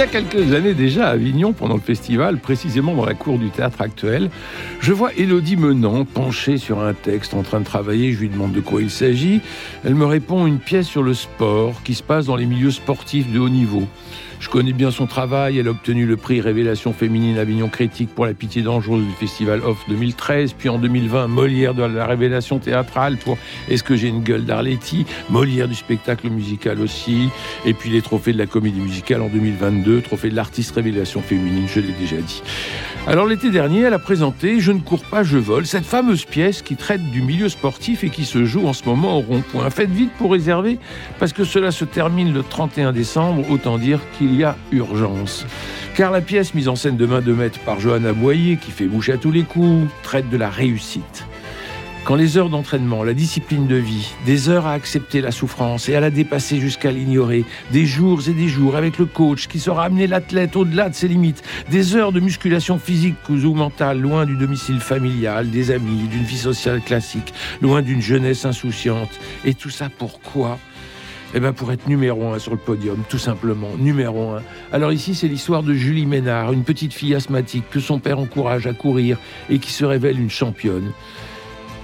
Y 0.00 0.02
a 0.02 0.06
quelques 0.06 0.54
années 0.54 0.72
déjà 0.72 1.08
à 1.08 1.10
Avignon, 1.10 1.52
pendant 1.52 1.74
le 1.74 1.80
festival, 1.82 2.38
précisément 2.38 2.94
dans 2.94 3.04
la 3.04 3.12
cour 3.12 3.38
du 3.38 3.50
théâtre 3.50 3.82
actuel, 3.82 4.30
je 4.80 4.94
vois 4.94 5.12
Élodie 5.12 5.58
Menant 5.58 6.06
penchée 6.06 6.56
sur 6.56 6.80
un 6.80 6.94
texte 6.94 7.34
en 7.34 7.42
train 7.42 7.60
de 7.60 7.66
travailler. 7.66 8.14
Je 8.14 8.20
lui 8.20 8.30
demande 8.30 8.52
de 8.52 8.60
quoi 8.60 8.80
il 8.80 8.88
s'agit. 8.88 9.42
Elle 9.84 9.94
me 9.94 10.06
répond 10.06 10.46
une 10.46 10.58
pièce 10.58 10.86
sur 10.86 11.02
le 11.02 11.12
sport 11.12 11.82
qui 11.82 11.92
se 11.92 12.02
passe 12.02 12.24
dans 12.24 12.36
les 12.36 12.46
milieux 12.46 12.70
sportifs 12.70 13.30
de 13.30 13.38
haut 13.38 13.50
niveau. 13.50 13.82
Je 14.40 14.48
connais 14.48 14.72
bien 14.72 14.90
son 14.90 15.06
travail. 15.06 15.58
Elle 15.58 15.68
a 15.68 15.70
obtenu 15.70 16.06
le 16.06 16.16
prix 16.16 16.40
Révélation 16.40 16.94
féminine 16.94 17.36
Avignon 17.36 17.68
Critique 17.68 18.08
pour 18.14 18.24
la 18.24 18.32
pitié 18.32 18.62
dangereuse 18.62 19.04
du 19.04 19.12
festival 19.12 19.60
Off 19.62 19.84
2013. 19.86 20.54
Puis 20.54 20.70
en 20.70 20.78
2020, 20.78 21.28
Molière 21.28 21.74
de 21.74 21.82
la 21.82 22.06
Révélation 22.06 22.58
théâtrale 22.58 23.18
pour 23.18 23.36
Est-ce 23.68 23.84
que 23.84 23.96
j'ai 23.96 24.08
une 24.08 24.22
gueule 24.22 24.46
d'Arletty? 24.46 25.04
Molière 25.28 25.68
du 25.68 25.74
spectacle 25.74 26.30
musical 26.30 26.80
aussi. 26.80 27.28
Et 27.66 27.74
puis 27.74 27.90
les 27.90 28.00
trophées 28.00 28.32
de 28.32 28.38
la 28.38 28.46
comédie 28.46 28.80
musicale 28.80 29.20
en 29.20 29.28
2022. 29.28 30.00
Trophée 30.00 30.30
de 30.30 30.36
l'artiste 30.36 30.74
Révélation 30.74 31.20
féminine, 31.20 31.68
je 31.68 31.80
l'ai 31.80 31.92
déjà 31.92 32.16
dit. 32.16 32.42
Alors 33.10 33.26
l'été 33.26 33.50
dernier, 33.50 33.80
elle 33.80 33.92
a 33.94 33.98
présenté 33.98 34.60
Je 34.60 34.70
ne 34.70 34.78
cours 34.78 35.02
pas, 35.02 35.24
je 35.24 35.36
vole, 35.36 35.66
cette 35.66 35.84
fameuse 35.84 36.24
pièce 36.24 36.62
qui 36.62 36.76
traite 36.76 37.02
du 37.10 37.22
milieu 37.22 37.48
sportif 37.48 38.04
et 38.04 38.08
qui 38.08 38.24
se 38.24 38.44
joue 38.44 38.68
en 38.68 38.72
ce 38.72 38.84
moment 38.84 39.18
au 39.18 39.20
rond-point. 39.20 39.68
Faites 39.68 39.90
vite 39.90 40.12
pour 40.16 40.30
réserver 40.30 40.78
parce 41.18 41.32
que 41.32 41.42
cela 41.42 41.72
se 41.72 41.84
termine 41.84 42.32
le 42.32 42.44
31 42.44 42.92
décembre, 42.92 43.50
autant 43.50 43.78
dire 43.78 43.98
qu'il 44.16 44.36
y 44.36 44.44
a 44.44 44.56
urgence. 44.70 45.44
Car 45.96 46.12
la 46.12 46.20
pièce 46.20 46.54
mise 46.54 46.68
en 46.68 46.76
scène 46.76 46.96
de 46.96 47.04
main 47.04 47.20
de 47.20 47.32
maître 47.32 47.58
par 47.58 47.80
Johanna 47.80 48.12
Boyer, 48.12 48.58
qui 48.58 48.70
fait 48.70 48.86
bouche 48.86 49.08
à 49.08 49.16
tous 49.16 49.32
les 49.32 49.42
coups, 49.42 49.90
traite 50.04 50.30
de 50.30 50.36
la 50.36 50.48
réussite. 50.48 51.26
Quand 52.04 52.14
les 52.16 52.38
heures 52.38 52.48
d'entraînement, 52.48 53.04
la 53.04 53.12
discipline 53.12 53.66
de 53.66 53.76
vie, 53.76 54.14
des 54.24 54.48
heures 54.48 54.66
à 54.66 54.72
accepter 54.72 55.20
la 55.20 55.30
souffrance 55.30 55.88
et 55.88 55.94
à 55.94 56.00
la 56.00 56.10
dépasser 56.10 56.58
jusqu'à 56.58 56.90
l'ignorer, 56.90 57.44
des 57.72 57.84
jours 57.84 58.26
et 58.26 58.32
des 58.32 58.48
jours 58.48 58.74
avec 58.74 58.98
le 58.98 59.04
coach 59.04 59.46
qui 59.46 59.60
saura 59.60 59.84
amener 59.84 60.06
l'athlète 60.06 60.56
au-delà 60.56 60.88
de 60.88 60.94
ses 60.94 61.08
limites, 61.08 61.42
des 61.70 61.94
heures 61.94 62.10
de 62.10 62.18
musculation 62.18 62.78
physique 62.78 63.16
ou 63.28 63.54
mentale 63.54 64.00
loin 64.00 64.24
du 64.24 64.34
domicile 64.34 64.80
familial, 64.80 65.50
des 65.50 65.70
amis, 65.70 66.08
d'une 66.08 66.24
vie 66.24 66.38
sociale 66.38 66.80
classique, 66.80 67.34
loin 67.60 67.82
d'une 67.82 68.00
jeunesse 68.00 68.46
insouciante. 68.46 69.20
Et 69.44 69.54
tout 69.54 69.70
ça 69.70 69.88
pourquoi? 69.96 70.58
Eh 71.32 71.38
bien, 71.38 71.52
pour 71.52 71.70
être 71.70 71.86
numéro 71.86 72.32
un 72.32 72.40
sur 72.40 72.50
le 72.50 72.58
podium, 72.58 73.04
tout 73.08 73.18
simplement, 73.18 73.68
numéro 73.78 74.30
un. 74.30 74.42
Alors 74.72 74.90
ici, 74.90 75.14
c'est 75.14 75.28
l'histoire 75.28 75.62
de 75.62 75.74
Julie 75.74 76.06
Ménard, 76.06 76.52
une 76.52 76.64
petite 76.64 76.92
fille 76.92 77.14
asthmatique 77.14 77.70
que 77.70 77.78
son 77.78 78.00
père 78.00 78.18
encourage 78.18 78.66
à 78.66 78.72
courir 78.72 79.16
et 79.48 79.58
qui 79.60 79.70
se 79.70 79.84
révèle 79.84 80.18
une 80.18 80.30
championne. 80.30 80.90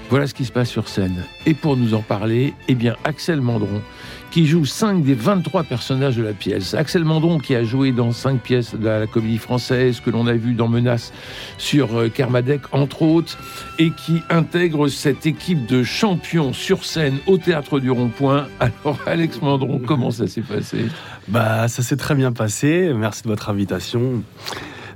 Voilà 0.09 0.29
ce 0.29 0.35
qui 0.35 0.45
se 0.45 0.53
passe 0.53 0.71
sur 0.71 0.89
scène. 0.89 1.25
Et 1.47 1.55
pour 1.55 1.77
nous 1.77 1.95
en 1.95 2.01
parler, 2.01 2.55
eh 2.69 2.77
bien, 2.77 2.95
Axel 3.03 3.41
Mandron, 3.41 3.83
qui 4.31 4.47
joue 4.47 4.65
5 4.65 5.03
des 5.03 5.15
23 5.15 5.65
personnages 5.65 6.17
de 6.17 6.23
la 6.23 6.33
pièce. 6.33 6.75
Axel 6.75 7.05
Mandron, 7.05 7.39
qui 7.39 7.57
a 7.57 7.65
joué 7.65 7.91
dans 7.91 8.13
5 8.13 8.41
pièces 8.41 8.77
de 8.77 8.87
la 8.87 9.07
comédie 9.09 9.39
française, 9.39 10.01
que 10.01 10.11
l'on 10.11 10.29
a 10.29 10.35
vu 10.35 10.55
dans 10.55 10.69
Menace 10.69 11.13
sur 11.59 11.98
euh, 11.98 12.09
Kermadec, 12.09 12.61
entre 12.71 13.03
autres, 13.03 13.37
et 13.81 13.91
qui 13.91 14.23
intègre 14.31 14.86
cette 14.86 15.27
équipe 15.27 15.67
de 15.67 15.83
champions 15.83 16.53
sur 16.53 16.85
scène 16.85 17.19
au 17.27 17.36
Théâtre 17.36 17.80
du 17.80 17.91
Rond-Point. 17.91 18.47
Alors, 18.61 19.01
Alex 19.07 19.41
Mandron, 19.42 19.80
comment 19.85 20.13
ça 20.13 20.29
s'est 20.29 20.42
passé? 20.42 20.86
Bah, 21.27 21.67
ça 21.67 21.83
s'est 21.83 21.97
très 21.97 22.14
bien 22.14 22.30
passé. 22.30 22.92
Merci 22.95 23.25
de 23.25 23.29
votre 23.29 23.51
invitation. 23.51 24.23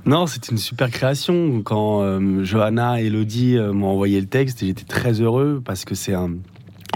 Non, 0.05 0.25
c'est 0.25 0.49
une 0.49 0.57
super 0.57 0.89
création. 0.89 1.61
Quand 1.61 2.01
euh, 2.01 2.43
Johanna 2.43 3.01
et 3.01 3.05
Elodie 3.05 3.57
euh, 3.57 3.71
m'ont 3.71 3.89
envoyé 3.89 4.19
le 4.19 4.25
texte, 4.25 4.65
j'étais 4.65 4.83
très 4.83 5.21
heureux 5.21 5.61
parce 5.63 5.85
que 5.85 5.93
c'est 5.93 6.15
un, 6.15 6.31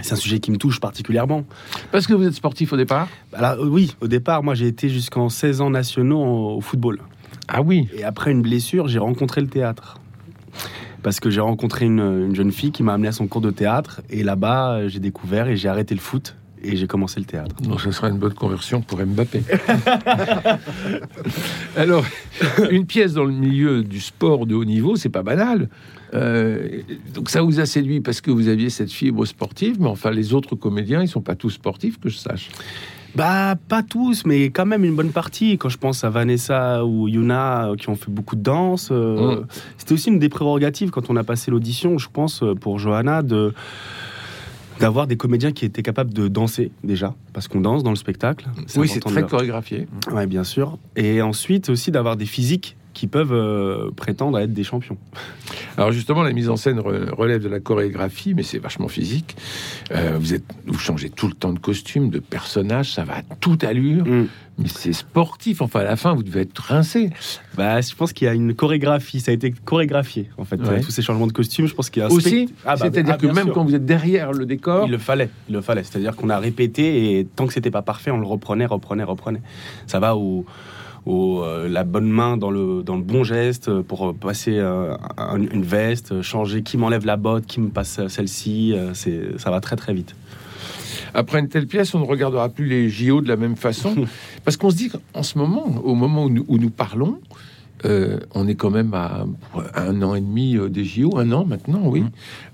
c'est 0.01 0.13
un 0.13 0.17
sujet 0.17 0.39
qui 0.39 0.49
me 0.49 0.57
touche 0.57 0.79
particulièrement. 0.79 1.45
Parce 1.91 2.07
que 2.07 2.13
vous 2.13 2.25
êtes 2.25 2.33
sportif 2.33 2.73
au 2.73 2.77
départ? 2.77 3.07
Alors, 3.33 3.63
euh, 3.63 3.67
Oui, 3.67 3.95
au 4.01 4.07
départ, 4.07 4.41
moi 4.41 4.55
j'ai 4.55 4.67
été 4.67 4.89
jusqu'en 4.89 5.29
16 5.29 5.61
ans 5.61 5.69
nationaux 5.69 6.55
au 6.55 6.61
football. 6.61 6.99
Ah 7.47 7.61
oui 7.61 7.87
Et 7.93 8.03
après 8.03 8.31
une 8.31 8.41
blessure, 8.41 8.87
j'ai 8.87 8.99
rencontré 8.99 9.39
le 9.41 9.47
théâtre. 9.47 9.99
Parce 11.03 11.19
que 11.19 11.29
j'ai 11.29 11.41
rencontré 11.41 11.85
une, 11.85 11.99
une, 11.99 12.35
jeune 12.35 12.51
fille 12.51 12.71
qui 12.71 12.81
m'a 12.81 12.93
amené 12.93 13.09
à 13.09 13.11
son 13.11 13.27
cours 13.27 13.41
de 13.41 13.51
théâtre. 13.51 14.01
Et 14.09 14.23
là-bas, 14.23 14.87
j'ai 14.87 14.99
découvert 14.99 15.47
et 15.47 15.57
j'ai 15.57 15.69
arrêté 15.69 15.93
le 15.93 16.01
foot 16.01 16.35
et 16.65 16.75
j'ai 16.75 16.87
commencé 16.87 17.19
le 17.19 17.25
théâtre. 17.25 17.55
Donc 17.61 17.81
ce 17.81 17.91
sera 17.91 18.09
une 18.09 18.17
bonne 18.17 18.33
conversion 18.33 18.81
pour 18.81 18.99
Mbappé. 18.99 19.43
Alors, 21.77 22.05
une 22.71 22.85
pièce 22.85 23.13
dans 23.13 23.23
le 23.23 23.33
milieu 23.33 23.83
du 23.83 23.99
sport 23.99 24.45
de 24.45 24.55
haut 24.55 24.65
niveau, 24.65 24.95
c'est 24.95 25.09
pas 25.09 25.23
banal. 25.23 25.69
Euh, 26.13 26.81
donc 27.13 27.29
ça 27.29 27.41
vous 27.41 27.59
a 27.59 27.65
séduit 27.65 28.01
parce 28.01 28.21
que 28.21 28.31
vous 28.31 28.47
aviez 28.47 28.69
cette 28.69 28.91
fibre 28.91 29.25
sportive, 29.25 29.77
mais 29.79 29.87
enfin 29.87 30.11
les 30.11 30.33
autres 30.33 30.55
comédiens, 30.55 31.01
ils 31.01 31.07
sont 31.07 31.21
pas 31.21 31.35
tous 31.35 31.51
sportifs 31.51 31.99
que 31.99 32.09
je 32.09 32.17
sache. 32.17 32.49
Bah, 33.15 33.55
pas 33.69 33.81
tous, 33.81 34.25
mais 34.25 34.49
quand 34.49 34.65
même 34.65 34.83
une 34.83 34.95
bonne 34.95 35.11
partie. 35.11 35.57
Quand 35.57 35.69
je 35.69 35.77
pense 35.77 36.03
à 36.03 36.09
Vanessa 36.09 36.85
ou 36.85 37.07
Yuna 37.07 37.71
qui 37.77 37.89
ont 37.89 37.95
fait 37.95 38.11
beaucoup 38.11 38.35
de 38.35 38.41
danse, 38.41 38.89
euh, 38.91 39.37
mmh. 39.37 39.45
c'était 39.77 39.93
aussi 39.93 40.09
une 40.09 40.19
des 40.19 40.27
prérogatives 40.27 40.89
quand 40.89 41.09
on 41.09 41.15
a 41.15 41.23
passé 41.23 41.49
l'audition, 41.49 41.97
je 41.97 42.09
pense, 42.11 42.43
pour 42.59 42.77
Johanna, 42.77 43.21
de 43.21 43.53
d'avoir 44.79 45.07
des 45.07 45.17
comédiens 45.17 45.51
qui 45.51 45.65
étaient 45.65 45.83
capables 45.83 46.13
de 46.13 46.27
danser 46.27 46.71
déjà, 46.83 47.15
parce 47.33 47.47
qu'on 47.47 47.61
danse 47.61 47.83
dans 47.83 47.91
le 47.91 47.95
spectacle. 47.95 48.47
Oui, 48.75 48.87
c'est 48.87 48.99
très 48.99 49.23
chorégraphié. 49.23 49.87
Oui, 50.11 50.25
bien 50.27 50.43
sûr. 50.43 50.77
Et 50.95 51.21
ensuite 51.21 51.69
aussi 51.69 51.91
d'avoir 51.91 52.17
des 52.17 52.25
physiques 52.25 52.75
qui 52.95 53.07
peuvent 53.07 53.33
euh, 53.33 53.91
prétendre 53.95 54.37
à 54.37 54.43
être 54.43 54.53
des 54.53 54.63
champions. 54.63 54.97
Alors 55.77 55.91
justement, 55.91 56.23
la 56.23 56.31
mise 56.31 56.49
en 56.49 56.55
scène 56.55 56.79
relève 56.79 57.43
de 57.43 57.49
la 57.49 57.59
chorégraphie, 57.59 58.33
mais 58.33 58.41
c'est 58.41 58.57
vachement 58.57 58.87
physique. 58.87 59.35
Euh, 59.91 60.17
vous, 60.17 60.33
êtes, 60.33 60.45
vous 60.65 60.79
changez 60.79 61.09
tout 61.09 61.27
le 61.27 61.33
temps 61.33 61.53
de 61.53 61.59
costume, 61.59 62.09
de 62.09 62.19
personnage, 62.19 62.93
ça 62.93 63.03
va 63.03 63.17
à 63.17 63.21
toute 63.39 63.63
allure. 63.63 64.07
Mm. 64.07 64.27
Mais 64.57 64.69
c'est 64.69 64.93
sportif. 64.93 65.61
Enfin, 65.61 65.81
à 65.81 65.83
la 65.83 65.97
fin, 65.97 66.13
vous 66.13 66.23
devez 66.23 66.41
être 66.41 66.59
rincé. 66.59 67.09
Bah, 67.57 67.81
je 67.81 67.93
pense 67.93 68.13
qu'il 68.13 68.25
y 68.25 68.29
a 68.29 68.33
une 68.33 68.55
chorégraphie. 68.55 69.19
Ça 69.19 69.31
a 69.31 69.33
été 69.33 69.53
chorégraphié, 69.65 70.29
en 70.37 70.45
fait. 70.45 70.57
Tous 70.57 70.91
ces 70.91 71.01
changements 71.01 71.27
de 71.27 71.33
costume, 71.33 71.67
je 71.67 71.73
pense 71.73 71.89
qu'il 71.89 71.99
y 71.99 72.03
a 72.03 72.07
un 72.07 72.11
aussi. 72.11 72.53
Ah, 72.63 72.77
bah, 72.77 72.85
C'est-à-dire 72.89 73.15
ah, 73.15 73.21
que 73.21 73.27
même 73.27 73.51
quand 73.51 73.65
vous 73.65 73.75
êtes 73.75 73.85
derrière 73.85 74.31
le 74.31 74.45
décor, 74.45 74.85
il 74.85 74.91
le 74.91 74.97
fallait. 74.97 75.29
Il 75.49 75.55
le 75.55 75.61
fallait. 75.61 75.83
C'est-à-dire 75.83 76.15
qu'on 76.15 76.29
a 76.29 76.39
répété 76.39 77.19
et 77.19 77.25
tant 77.25 77.47
que 77.47 77.53
c'était 77.53 77.71
pas 77.71 77.81
parfait, 77.81 78.11
on 78.11 78.19
le 78.19 78.25
reprenait, 78.25 78.65
reprenait, 78.65 79.03
reprenait. 79.03 79.41
Ça 79.87 79.99
va 79.99 80.15
au 80.15 80.45
euh, 81.07 81.69
la 81.69 81.83
bonne 81.83 82.09
main 82.09 82.37
dans 82.37 82.49
le, 82.49 82.81
dans 82.83 82.95
le 82.95 83.03
bon 83.03 83.23
geste 83.23 83.81
pour 83.81 84.15
passer 84.15 84.57
euh, 84.57 84.95
une 85.37 85.63
veste, 85.63 86.21
changer 86.21 86.63
qui 86.63 86.77
m'enlève 86.77 87.05
la 87.05 87.17
botte, 87.17 87.45
qui 87.45 87.59
me 87.59 87.69
passe 87.69 88.07
celle-ci. 88.07 88.73
Euh, 88.73 88.93
c'est 88.93 89.37
ça 89.37 89.51
va 89.51 89.59
très 89.59 89.75
très 89.75 89.93
vite. 89.93 90.15
Après 91.13 91.39
une 91.39 91.47
telle 91.47 91.67
pièce, 91.67 91.93
on 91.93 91.99
ne 91.99 92.05
regardera 92.05 92.49
plus 92.49 92.65
les 92.65 92.89
JO 92.89 93.21
de 93.21 93.27
la 93.27 93.37
même 93.37 93.55
façon. 93.55 93.95
Parce 94.43 94.57
qu'on 94.57 94.69
se 94.69 94.75
dit 94.75 94.89
qu'en 94.89 95.23
ce 95.23 95.37
moment, 95.37 95.65
au 95.83 95.95
moment 95.95 96.25
où 96.25 96.57
nous, 96.57 96.69
parlons, 96.69 97.19
on 97.83 98.47
est 98.47 98.55
quand 98.55 98.71
même 98.71 98.93
à 98.93 99.25
un 99.75 100.01
an 100.01 100.15
et 100.15 100.21
demi 100.21 100.57
des 100.69 100.83
JO, 100.83 101.17
un 101.17 101.31
an 101.31 101.45
maintenant, 101.45 101.83
oui. 101.85 102.03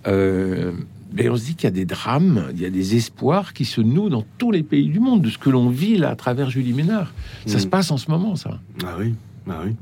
Mmh 0.06 0.72
mais 1.14 1.30
on 1.30 1.36
se 1.36 1.46
dit 1.46 1.56
qu'il 1.56 1.66
y 1.66 1.68
a 1.68 1.72
des 1.72 1.86
drames, 1.86 2.48
il 2.54 2.62
y 2.62 2.66
a 2.66 2.70
des 2.70 2.96
espoirs 2.96 3.54
qui 3.54 3.66
se 3.66 3.82
nouent 3.82 4.10
dans 4.10 4.26
tous 4.38 4.52
les 4.52 4.64
pays 4.64 4.88
du 4.88 5.00
monde, 5.00 5.22
de 5.22 5.30
ce 5.30 5.38
que 5.38 5.50
l'on 5.50 5.70
vit 5.70 5.98
là 5.98 6.10
à 6.10 6.16
travers 6.16 6.50
Julie 6.50 6.74
Ménard. 6.74 7.12
Ça 7.46 7.60
se 7.60 7.68
mm. 7.68 7.70
passe 7.70 7.92
en 7.92 7.98
ce 7.98 8.10
moment, 8.10 8.36
ça. 8.36 8.60
Ah 8.86 8.96
oui. 9.00 9.14
Ah 9.50 9.62
oui. 9.66 9.76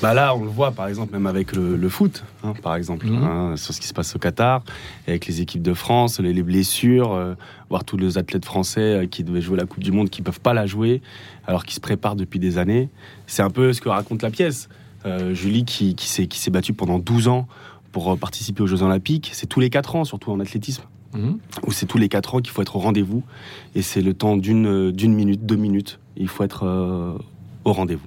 Bah 0.00 0.14
là, 0.14 0.34
on 0.36 0.44
le 0.44 0.50
voit 0.50 0.70
par 0.70 0.86
exemple 0.86 1.12
même 1.12 1.26
avec 1.26 1.52
le, 1.56 1.88
foot, 1.88 2.22
hein, 2.44 2.54
par 2.62 2.76
exemple, 2.76 3.06
mm. 3.06 3.24
hein, 3.24 3.56
sur 3.56 3.74
ce 3.74 3.80
qui 3.80 3.88
se 3.88 3.94
passe 3.94 4.14
au 4.14 4.18
Qatar, 4.18 4.62
avec 5.08 5.26
les 5.26 5.40
équipes 5.40 5.62
de 5.62 5.74
France, 5.74 6.20
les, 6.20 6.42
blessures, 6.42 7.12
euh, 7.12 7.34
voir 7.68 7.84
tous 7.84 7.96
les 7.96 8.16
athlètes 8.16 8.44
français 8.44 8.80
euh, 8.80 9.06
qui 9.06 9.24
devaient 9.24 9.40
jouer 9.40 9.56
la 9.56 9.66
Coupe 9.66 9.82
du 9.82 9.92
Monde, 9.92 10.08
qui 10.08 10.22
peuvent 10.22 10.40
pas 10.40 10.54
la 10.54 10.66
jouer, 10.66 11.02
alors 11.46 11.64
qu'ils 11.64 11.74
se 11.74 11.80
préparent 11.80 12.16
depuis 12.16 12.38
des 12.38 12.58
années. 12.58 12.88
C'est 13.26 13.42
un 13.42 13.50
peu 13.50 13.72
ce 13.72 13.80
que 13.80 13.88
raconte 13.88 14.22
la 14.22 14.30
pièce. 14.30 14.68
Euh, 15.04 15.34
Julie 15.34 15.64
qui, 15.64 15.94
qui 15.94 16.08
s'est 16.08 16.50
battue 16.50 16.72
pendant 16.72 16.98
12 16.98 17.28
ans 17.28 17.46
pour 17.96 18.12
euh, 18.12 18.16
participer 18.16 18.62
aux 18.62 18.66
Jeux 18.66 18.82
Olympiques. 18.82 19.30
C'est 19.32 19.46
tous 19.46 19.58
les 19.58 19.70
4 19.70 19.96
ans, 19.96 20.04
surtout 20.04 20.30
en 20.30 20.38
athlétisme. 20.38 20.82
Mhm. 21.14 21.38
Où 21.66 21.72
c'est 21.72 21.86
tous 21.86 21.96
les 21.96 22.10
4 22.10 22.34
ans 22.34 22.40
qu'il 22.40 22.50
faut 22.50 22.60
être 22.60 22.76
au 22.76 22.78
rendez-vous. 22.78 23.22
Et 23.74 23.80
c'est 23.80 24.02
le 24.02 24.12
temps 24.12 24.36
d'une 24.36 24.92
minute, 25.14 25.46
deux 25.46 25.56
minutes. 25.56 25.98
Il 26.14 26.28
faut 26.28 26.44
être 26.44 26.66
euh, 26.66 27.16
au 27.64 27.72
rendez-vous. 27.72 28.04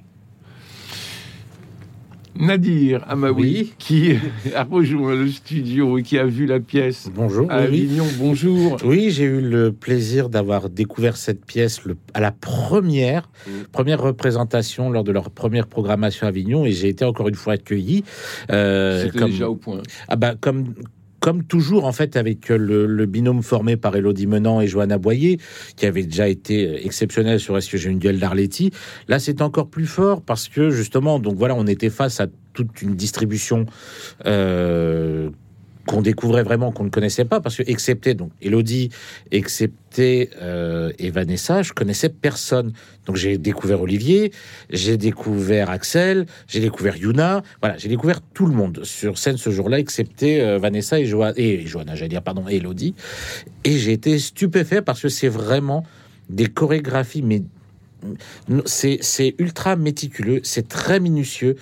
Nadir 2.38 3.04
Amaoui, 3.08 3.72
qui 3.78 4.14
a 4.54 4.64
rejoint 4.64 5.14
le 5.14 5.28
studio 5.28 5.98
et 5.98 6.02
qui 6.02 6.18
a 6.18 6.24
vu 6.24 6.46
la 6.46 6.60
pièce 6.60 7.10
bonjour, 7.14 7.50
à 7.50 7.56
Avignon. 7.56 8.06
Bonjour. 8.18 8.76
Oui, 8.84 9.10
j'ai 9.10 9.24
eu 9.24 9.40
le 9.40 9.72
plaisir 9.72 10.28
d'avoir 10.28 10.70
découvert 10.70 11.16
cette 11.16 11.44
pièce 11.44 11.80
à 12.14 12.20
la 12.20 12.32
première, 12.32 13.28
mm. 13.46 13.50
première 13.72 14.00
représentation 14.00 14.90
lors 14.90 15.04
de 15.04 15.12
leur 15.12 15.30
première 15.30 15.66
programmation 15.66 16.26
à 16.26 16.30
Avignon 16.30 16.64
et 16.64 16.72
j'ai 16.72 16.88
été 16.88 17.04
encore 17.04 17.28
une 17.28 17.34
fois 17.34 17.54
accueilli. 17.54 18.04
Euh, 18.50 19.04
C'était 19.06 19.24
déjà 19.26 19.48
au 19.48 19.56
point. 19.56 19.82
Ah 20.08 20.16
bah, 20.16 20.34
comme 20.40 20.74
comme 21.20 21.44
toujours, 21.44 21.84
en 21.84 21.92
fait, 21.92 22.16
avec 22.16 22.48
le, 22.48 22.86
le 22.86 23.06
binôme 23.06 23.42
formé 23.42 23.76
par 23.76 23.94
Elodie 23.94 24.26
Menant 24.26 24.60
et 24.60 24.66
Johanna 24.66 24.98
Boyer, 24.98 25.38
qui 25.76 25.86
avait 25.86 26.02
déjà 26.02 26.28
été 26.28 26.84
exceptionnel 26.86 27.38
sur 27.38 27.56
Est-ce 27.56 27.70
que 27.70 27.76
j'ai 27.78 27.90
une 27.90 27.98
duel 27.98 28.18
d'Arletty, 28.18 28.70
là, 29.08 29.18
c'est 29.18 29.42
encore 29.42 29.68
plus 29.68 29.86
fort 29.86 30.22
parce 30.22 30.48
que, 30.48 30.70
justement, 30.70 31.18
donc 31.18 31.36
voilà, 31.36 31.54
on 31.54 31.66
était 31.66 31.90
face 31.90 32.20
à 32.20 32.26
toute 32.52 32.82
une 32.82 32.96
distribution 32.96 33.66
euh, 34.26 35.30
qu'on 35.90 36.02
découvrait 36.02 36.44
vraiment, 36.44 36.70
qu'on 36.70 36.84
ne 36.84 36.90
connaissait 36.90 37.24
pas, 37.24 37.40
parce 37.40 37.56
que, 37.56 37.64
excepté 37.66 38.14
donc 38.14 38.30
Elodie, 38.40 38.90
excepté 39.32 40.30
euh, 40.40 40.92
et 41.00 41.10
Vanessa, 41.10 41.62
je 41.62 41.72
connaissais 41.72 42.08
personne. 42.08 42.72
Donc 43.06 43.16
j'ai 43.16 43.38
découvert 43.38 43.82
Olivier, 43.82 44.30
j'ai 44.70 44.96
découvert 44.96 45.68
Axel, 45.68 46.26
j'ai 46.46 46.60
découvert 46.60 46.96
Yuna, 46.96 47.42
voilà, 47.60 47.76
j'ai 47.76 47.88
découvert 47.88 48.20
tout 48.20 48.46
le 48.46 48.54
monde 48.54 48.84
sur 48.84 49.18
scène 49.18 49.36
ce 49.36 49.50
jour-là, 49.50 49.80
excepté 49.80 50.40
euh, 50.40 50.58
Vanessa 50.58 51.00
et, 51.00 51.06
Joa 51.06 51.32
et 51.36 51.66
Johanna, 51.66 51.96
j'allais 51.96 52.08
dire, 52.08 52.22
pardon, 52.22 52.44
et 52.48 52.58
Elodie. 52.58 52.94
Et 53.64 53.76
j'ai 53.76 53.92
été 53.92 54.16
stupéfait 54.20 54.82
parce 54.82 55.02
que 55.02 55.08
c'est 55.08 55.28
vraiment 55.28 55.84
des 56.28 56.46
chorégraphies, 56.46 57.22
mais 57.22 57.42
c'est 58.64 59.34
ultra 59.38 59.74
méticuleux, 59.74 60.38
c'est 60.44 60.68
très 60.68 61.00
minutieux, 61.00 61.56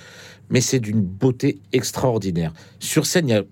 mais 0.50 0.60
c'est 0.60 0.80
d'une 0.80 1.00
beauté 1.00 1.60
extraordinaire. 1.72 2.52
Sur 2.78 3.06
scène, 3.06 3.28
il 3.28 3.32
y 3.32 3.34
a 3.34 3.44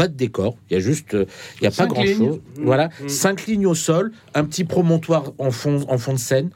pas 0.00 0.08
de 0.08 0.16
décor, 0.16 0.56
il 0.68 0.74
y 0.74 0.76
a 0.76 0.80
juste, 0.80 1.14
euh, 1.14 1.24
il 1.60 1.64
y 1.64 1.66
a 1.66 1.70
pas 1.70 1.86
grand 1.86 2.02
lignes. 2.02 2.16
chose. 2.18 2.40
Voilà, 2.56 2.88
Mm. 3.02 3.08
cinq 3.08 3.46
lignes 3.46 3.66
au 3.66 3.74
sol, 3.74 4.12
un 4.34 4.44
petit 4.44 4.64
promontoire 4.64 5.32
en 5.38 5.50
fond, 5.50 5.84
en 5.88 5.98
fond 5.98 6.14
de 6.14 6.18
scène, 6.18 6.50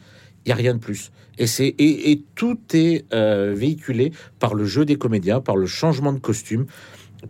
il 0.45 0.49
y 0.51 0.53
a 0.53 0.57
rien 0.57 0.75
de 0.75 0.79
plus. 0.89 1.11
Et 1.39 1.47
c'est 1.47 1.67
et, 1.67 2.11
et 2.13 2.23
tout 2.37 2.59
est 2.75 3.05
euh, 3.13 3.53
véhiculé 3.57 4.13
par 4.39 4.55
le 4.55 4.65
jeu 4.65 4.85
des 4.85 4.97
comédiens, 4.97 5.41
par 5.41 5.57
le 5.57 5.67
changement 5.67 6.13
de 6.13 6.21
costume, 6.21 6.67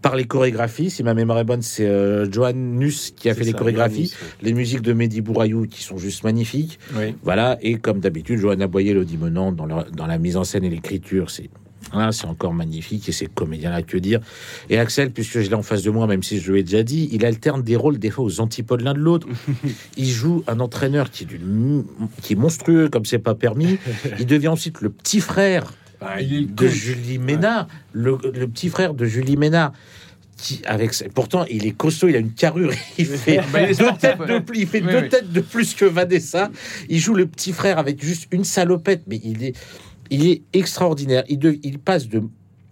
par 0.03 0.15
les 0.17 0.25
chorégraphies. 0.25 0.91
Si 0.91 1.03
ma 1.03 1.15
mémoire 1.15 1.39
est 1.39 1.45
bonne, 1.45 1.63
c'est 1.63 1.87
euh, 1.87 2.31
Johan 2.31 2.53
Nuss 2.55 3.13
qui 3.17 3.31
a 3.31 3.35
fait 3.35 3.45
les 3.45 3.53
chorégraphies, 3.55 4.13
les 4.43 4.53
musiques 4.53 4.83
de 4.83 4.93
Mehdi 4.93 5.21
Bourayou 5.21 5.67
qui 5.69 5.83
sont 5.83 5.97
juste 5.97 6.23
magnifiques. 6.25 6.79
Oui. 6.97 7.15
Voilà, 7.23 7.57
et 7.63 7.77
comme 7.77 8.01
d'habitude, 8.01 8.39
Johanna 8.41 8.67
Boyer, 8.67 8.93
Lodi 8.95 9.17
Menant, 9.17 9.53
dans, 9.53 9.67
la- 9.67 9.87
dans 9.91 10.07
la 10.07 10.19
mise 10.19 10.37
en 10.37 10.45
scène 10.45 10.65
et 10.65 10.71
l'écriture, 10.71 11.31
c'est 11.31 11.49
c'est 12.13 12.27
encore 12.27 12.53
magnifique, 12.55 13.09
et 13.09 13.13
ces 13.13 13.27
comédiens-là, 13.27 13.83
que 13.83 13.97
dire. 13.99 14.21
Et 14.71 14.79
Axel, 14.79 15.11
puisque 15.11 15.41
je 15.41 15.49
l'ai 15.49 15.55
en 15.55 15.63
face 15.63 15.83
de 15.83 15.91
moi, 15.91 16.07
même 16.07 16.23
si 16.23 16.39
je 16.41 16.51
lui 16.53 16.61
ai 16.61 16.63
déjà 16.63 16.83
dit, 16.83 17.09
il 17.13 17.25
alterne 17.25 17.63
des 17.63 17.77
rôles 17.77 17.99
des 17.99 18.11
fois 18.11 18.25
aux 18.25 18.41
antipodes 18.41 18.81
l'un 18.81 18.95
de 18.95 18.99
l'autre. 18.99 19.27
il 19.97 20.09
joue 20.11 20.43
un 20.47 20.61
entraîneur 20.61 21.11
qui 21.11 21.25
est, 21.25 21.27
d'une- 21.27 21.85
qui 22.23 22.33
est 22.33 22.37
monstrueux, 22.37 22.89
comme 22.89 23.05
c'est 23.05 23.19
pas 23.19 23.35
permis. 23.35 23.79
Il 24.19 24.27
devient 24.27 24.49
ensuite 24.49 24.81
le 24.81 24.91
petit 24.91 25.21
frère 25.21 25.73
Ah, 26.01 26.21
il 26.21 26.55
de. 26.55 26.67
Julie 26.69 27.19
Ménard, 27.19 27.69
le, 27.93 28.19
le 28.35 28.47
petit 28.49 28.69
frère 28.69 28.95
de 28.95 29.05
Julie 29.05 29.37
Ménard. 29.37 29.73
Qui, 30.37 30.61
avec, 30.67 30.93
pourtant, 31.15 31.45
il 31.49 31.65
est 31.65 31.71
costaud, 31.71 32.09
il 32.09 32.17
a 32.17 32.19
une 32.19 32.33
carrure, 32.33 32.73
il 32.99 33.07
fait 33.07 33.41
Bah, 33.53 33.67
deux 33.73 33.87
têtes 34.01 34.19
de 34.29 34.41
plus, 34.41 34.59
il 34.59 34.67
fait 34.67 34.83
Oui, 34.83 34.91
deux 34.93 35.03
oui. 35.03 35.09
têtes 35.09 35.33
de 35.33 35.41
plus 35.41 35.75
que 35.75 35.85
Vanessa. 35.85 36.51
Il 36.89 36.99
joue 36.99 37.15
le 37.15 37.27
petit 37.27 37.53
frère 37.53 37.79
avec 37.79 38.05
juste 38.05 38.27
une 38.33 38.43
salopette, 38.43 39.03
mais 39.07 39.21
il 39.23 39.45
est, 39.45 39.55
il 40.11 40.27
est 40.27 40.43
extraordinaire. 40.53 41.25
Il, 41.29 41.79
passe 41.79 42.09
de 42.09 42.23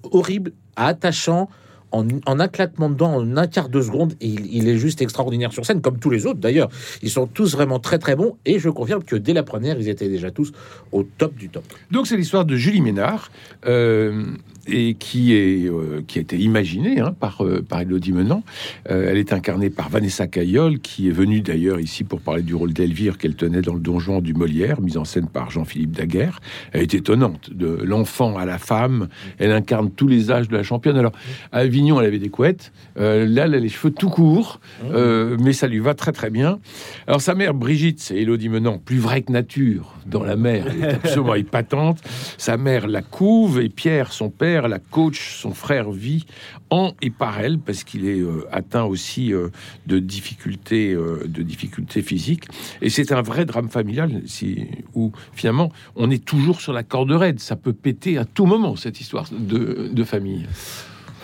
horrible 0.02 0.52
à 0.76 0.87
attachant 0.87 1.49
en, 1.93 2.06
un 2.26 2.49
claquement 2.49 2.88
de 2.88 2.94
dents, 2.94 3.14
en 3.14 3.37
un 3.37 3.46
quart 3.46 3.69
de 3.69 3.81
seconde, 3.81 4.14
il, 4.20 4.46
il 4.55 4.69
est 4.69 4.79
juste 4.79 5.02
extraordinaire 5.02 5.52
sur 5.52 5.67
scène, 5.67 5.82
comme 5.82 5.99
tous 5.99 6.11
les 6.11 6.26
autres 6.26 6.40
d'ailleurs. 6.40 6.70
Ils 7.02 7.11
sont 7.11 7.26
tous 7.26 7.52
vraiment 7.52 7.79
très 7.79 7.99
très 7.99 8.17
bons, 8.17 8.37
et 8.46 8.58
je 8.58 8.70
confirme 8.70 9.02
que 9.02 9.17
dès 9.17 9.34
la 9.34 9.43
première, 9.43 9.79
ils 9.79 9.88
étaient 9.88 10.08
déjà 10.08 10.31
tous 10.31 10.52
au 10.90 11.02
top 11.02 11.34
du 11.34 11.49
top. 11.50 11.64
Donc 11.90 12.06
c'est 12.06 12.17
l'histoire 12.17 12.44
de 12.44 12.56
Julie 12.56 12.81
Ménard 12.81 13.31
euh, 13.67 14.25
et 14.67 14.94
qui 14.94 15.35
est 15.35 15.69
euh, 15.69 16.03
qui 16.06 16.19
a 16.19 16.23
été 16.23 16.38
imaginée 16.38 17.00
hein, 17.00 17.14
par 17.19 17.44
euh, 17.44 17.62
par 17.62 17.81
Elodie 17.81 18.12
Menant. 18.12 18.43
Euh, 18.91 19.09
elle 19.11 19.19
est 19.19 19.32
incarnée 19.32 19.70
par 19.70 19.88
Vanessa 19.88 20.26
Caillol 20.26 20.79
qui 20.79 21.09
est 21.09 21.12
venue 21.12 21.41
d'ailleurs 21.41 21.81
ici 21.81 22.05
pour 22.05 22.20
parler 22.20 22.43
du 22.43 22.55
rôle 22.55 22.73
d'Elvire 22.73 23.19
qu'elle 23.19 23.35
tenait 23.35 23.62
dans 23.62 23.75
le 23.75 23.81
donjon 23.81 24.20
du 24.20 24.35
Molière, 24.35 24.81
mise 24.81 24.97
en 24.97 25.05
scène 25.05 25.26
par 25.26 25.50
Jean-Philippe 25.50 25.93
Daguerre. 25.93 26.41
Elle 26.73 26.82
est 26.82 26.94
étonnante 26.94 27.50
de 27.53 27.67
l'enfant 27.82 28.37
à 28.37 28.44
la 28.44 28.59
femme. 28.59 29.09
Elle 29.38 29.53
incarne 29.53 29.91
tous 29.91 30.06
les 30.06 30.31
âges 30.31 30.49
de 30.49 30.56
la 30.56 30.62
championne. 30.62 30.97
Alors 30.97 31.12
à 31.50 31.59
Avignon, 31.59 32.00
elle 32.00 32.06
avait 32.06 32.19
des 32.19 32.29
couettes. 32.29 32.73
Là, 32.97 33.44
elle 33.44 33.55
a 33.55 33.59
les 33.59 33.69
cheveux 33.69 33.93
tout 33.93 34.11
courts, 34.11 34.61
euh, 34.85 35.37
mais 35.41 35.53
ça 35.53 35.67
lui 35.67 35.79
va 35.79 35.94
très 35.94 36.12
très 36.12 36.31
bien. 36.31 36.59
Alors 37.06 37.20
sa 37.20 37.35
mère 37.35 37.55
Brigitte, 37.55 38.00
c'est 38.00 38.17
Elodie 38.17 38.49
Menant, 38.49 38.79
plus 38.79 38.99
vraie 38.99 39.23
que 39.23 39.32
nature 39.32 39.94
dans 40.06 40.23
la 40.23 40.37
mer. 40.37 40.67
Elle 40.69 40.85
est 40.85 40.94
absolument 40.94 41.35
épatante. 41.35 41.99
Sa 42.38 42.56
mère 42.56 42.87
la 42.87 43.03
couve 43.03 43.61
et 43.61 43.69
Pierre, 43.69 44.12
son 44.12 44.31
père, 44.31 44.51
la 44.60 44.78
coach, 44.78 45.37
son 45.37 45.52
frère 45.54 45.90
vit 45.90 46.26
en 46.70 46.93
et 47.00 47.10
par 47.10 47.40
elle 47.40 47.58
parce 47.58 47.84
qu'il 47.84 48.06
est 48.06 48.20
euh, 48.20 48.46
atteint 48.50 48.84
aussi 48.84 49.32
euh, 49.32 49.49
de 49.87 49.99
difficultés, 49.99 50.93
euh, 50.93 51.25
de 51.26 51.43
difficultés 51.43 52.02
physiques. 52.02 52.44
Et 52.81 52.90
c'est 52.90 53.12
un 53.12 53.22
vrai 53.22 53.44
drame 53.44 53.69
familial 53.69 54.22
si, 54.26 54.69
où 54.94 55.12
finalement 55.32 55.70
on 55.96 56.10
est 56.10 56.25
toujours 56.25 56.60
sur 56.60 56.72
la 56.72 56.82
corde 56.82 57.12
raide. 57.12 57.40
Ça 57.40 57.56
peut 57.56 57.72
péter 57.72 58.19
à 58.19 58.25
tout 58.25 58.46
moment 58.46 58.76
cette 58.76 59.00
histoire 59.00 59.28
de, 59.31 59.90
de 59.93 60.04
famille. 60.04 60.46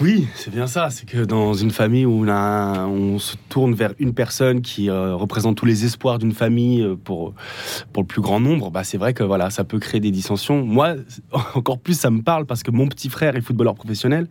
Oui, 0.00 0.29
c'est 0.35 0.50
bien 0.53 0.67
ça. 0.69 0.91
C'est 0.91 1.06
que 1.09 1.19
dans 1.25 1.55
une 1.55 1.71
famille 1.73 2.05
où 2.06 2.25
on, 2.25 2.29
a- 2.29 2.87
on 2.87 3.19
se 3.19 3.35
tourne 3.49 3.75
vers 3.75 3.95
une 3.99 4.15
personne 4.15 4.61
qui 4.62 4.89
euh, 4.91 5.15
représente 5.17 5.56
tous 5.56 5.67
les 5.67 5.85
espoirs 5.85 6.19
d'une 6.21 6.33
famille 6.33 6.83
euh, 6.83 6.95
pour, 6.95 7.35
pour 7.93 8.03
le 8.05 8.06
plus 8.06 8.21
grand 8.21 8.39
nombre, 8.39 8.71
bah, 8.71 8.85
c'est 8.85 8.99
vrai 8.99 9.12
que 9.12 9.25
voilà, 9.25 9.50
ça 9.50 9.65
peut 9.65 9.79
créer 9.81 10.00
des 10.00 10.11
dissensions. 10.12 10.65
Moi, 10.65 10.95
encore 11.55 11.79
plus, 11.81 11.99
ça 11.99 12.11
me 12.11 12.23
parle 12.23 12.47
parce 12.47 12.62
que 12.62 12.71
mon 12.71 12.87
petit 12.87 13.09
frère 13.09 13.35
est 13.35 13.41
footballeur 13.41 13.75
professionnel. 13.75 14.29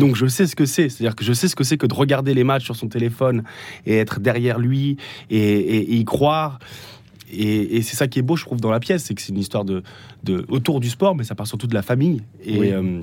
Donc 0.00 0.16
je 0.16 0.26
sais 0.26 0.46
ce 0.46 0.56
que 0.56 0.66
c'est. 0.66 0.88
C'est-à-dire 0.88 1.14
que 1.14 1.24
je 1.24 1.32
sais 1.32 1.46
ce 1.48 1.54
que 1.56 1.64
c'est 1.64 1.76
que 1.78 1.86
de 1.86 1.94
regarder 1.94 2.34
les 2.34 2.44
matchs 2.44 2.64
sur 2.64 2.74
son 2.76 2.88
téléphone 2.88 3.44
et 3.86 3.96
être 3.98 4.18
derrière 4.20 4.58
lui 4.58 4.96
et, 5.30 5.38
et- 5.38 5.92
et 5.92 5.96
y 5.96 6.04
croire. 6.04 6.58
Et, 7.32 7.76
et 7.78 7.82
c'est 7.82 7.96
ça 7.96 8.06
qui 8.06 8.18
est 8.18 8.22
beau, 8.22 8.36
je 8.36 8.44
trouve, 8.44 8.60
dans 8.60 8.70
la 8.70 8.80
pièce, 8.80 9.04
c'est 9.04 9.14
que 9.14 9.22
c'est 9.22 9.32
une 9.32 9.38
histoire 9.38 9.64
de, 9.64 9.82
de 10.24 10.44
autour 10.48 10.78
du 10.80 10.88
sport, 10.90 11.16
mais 11.16 11.24
ça 11.24 11.34
part 11.34 11.46
surtout 11.46 11.66
de 11.66 11.74
la 11.74 11.82
famille 11.82 12.22
et, 12.44 12.58
Oui. 12.58 12.70
euh, 12.70 13.00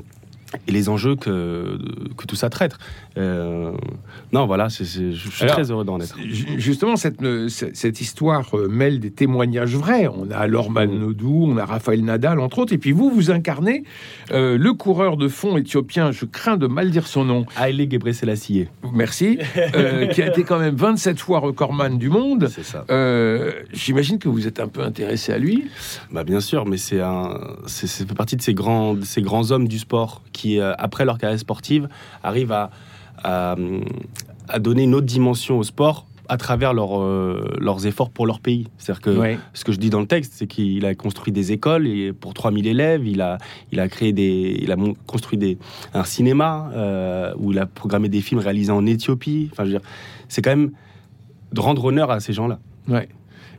et 0.67 0.71
les 0.71 0.89
enjeux 0.89 1.15
que, 1.15 1.77
que 2.17 2.25
tout 2.25 2.35
ça 2.35 2.49
traite. 2.49 2.75
Euh, 3.17 3.71
non, 4.33 4.45
voilà, 4.45 4.67
je 4.69 4.83
suis 4.83 5.43
Alors, 5.43 5.55
très 5.55 5.71
heureux 5.71 5.83
d'en 5.85 5.99
être. 5.99 6.15
Ju- 6.19 6.59
Justement, 6.59 6.95
cette, 6.95 7.19
cette 7.49 8.01
histoire 8.01 8.47
euh, 8.57 8.67
mêle 8.67 8.99
des 8.99 9.11
témoignages 9.11 9.75
vrais. 9.75 10.07
On 10.07 10.29
a 10.31 10.47
Lorman 10.47 10.89
Mm. 10.91 10.99
Nodou, 10.99 11.45
on 11.47 11.57
a 11.57 11.65
Raphaël 11.65 12.03
Nadal, 12.03 12.39
entre 12.39 12.59
autres. 12.59 12.73
Et 12.73 12.77
puis 12.77 12.91
vous, 12.91 13.09
vous 13.11 13.31
incarnez 13.31 13.83
euh, 14.31 14.57
le 14.57 14.73
coureur 14.73 15.17
de 15.17 15.27
fond 15.27 15.57
éthiopien, 15.57 16.11
je 16.11 16.25
crains 16.25 16.57
de 16.57 16.67
mal 16.67 16.89
dire 16.91 17.07
son 17.07 17.23
nom, 17.25 17.45
Haile 17.61 17.87
Gebrselassie. 17.89 18.67
merci, 18.93 19.37
euh, 19.75 20.07
qui 20.07 20.21
a 20.21 20.27
été 20.27 20.43
quand 20.43 20.59
même 20.59 20.75
27 20.75 21.19
fois 21.19 21.39
recordman 21.39 21.97
du 21.97 22.09
monde. 22.09 22.47
C'est 22.49 22.63
ça. 22.63 22.85
J'imagine 23.73 24.19
que 24.19 24.29
vous 24.29 24.47
êtes 24.47 24.59
un 24.59 24.67
peu 24.67 24.81
intéressé 24.81 25.31
à 25.33 25.37
lui. 25.37 25.65
Bah 26.11 26.23
bien 26.23 26.39
sûr, 26.39 26.65
mais 26.65 26.77
c'est 26.77 27.01
un, 27.01 27.39
c'est 27.67 27.87
c'est 27.87 28.07
fait 28.07 28.15
partie 28.15 28.35
de 28.35 28.41
ces 28.41 28.53
grands, 28.53 28.95
ces 29.03 29.21
grands 29.21 29.51
hommes 29.51 29.67
du 29.67 29.79
sport 29.79 30.21
qui, 30.33 30.40
euh, 30.45 30.73
après 30.77 31.05
leur 31.05 31.17
carrière 31.17 31.39
sportive, 31.39 31.87
arrivent 32.23 32.51
à, 32.51 32.69
à, 33.23 33.55
à 34.47 34.59
donner 34.59 34.83
une 34.83 34.95
autre 34.95 35.05
dimension 35.07 35.57
au 35.59 35.63
sport 35.63 36.05
à 36.29 36.37
travers 36.37 36.73
leur, 36.73 36.97
euh, 37.01 37.45
leurs 37.59 37.85
efforts 37.87 38.09
pour 38.09 38.25
leur 38.25 38.39
pays. 38.39 38.67
C'est-à-dire 38.77 39.01
que 39.01 39.09
Ouais. 39.09 39.37
ce 39.53 39.65
que 39.65 39.73
je 39.73 39.77
dis 39.79 39.89
dans 39.89 39.99
le 39.99 40.05
texte, 40.05 40.33
c'est 40.37 40.47
qu'il 40.47 40.85
a 40.85 40.95
construit 40.95 41.33
des 41.33 41.51
écoles 41.51 41.87
et 41.87 42.13
pour 42.13 42.33
3000 42.33 42.67
élèves, 42.67 43.05
il 43.05 43.19
a, 43.21 43.37
il 43.73 43.81
a 43.81 43.89
créé 43.89 44.13
des, 44.13 44.57
il 44.61 44.71
a 44.71 44.77
construit 45.07 45.37
des, 45.37 45.57
un 45.93 46.05
cinéma 46.05 46.71
euh, 46.73 47.33
où 47.37 47.51
il 47.51 47.59
a 47.59 47.65
programmé 47.65 48.07
des 48.07 48.21
films 48.21 48.39
réalisés 48.39 48.71
en 48.71 48.85
Éthiopie. 48.85 49.49
Enfin, 49.51 49.65
je 49.65 49.71
veux 49.71 49.79
dire, 49.79 49.87
c'est 50.29 50.41
quand 50.41 50.51
même 50.51 50.71
de 51.51 51.59
rendre 51.59 51.83
honneur 51.83 52.11
à 52.11 52.21
ces 52.21 52.31
gens-là. 52.31 52.59
Ouais. 52.87 53.09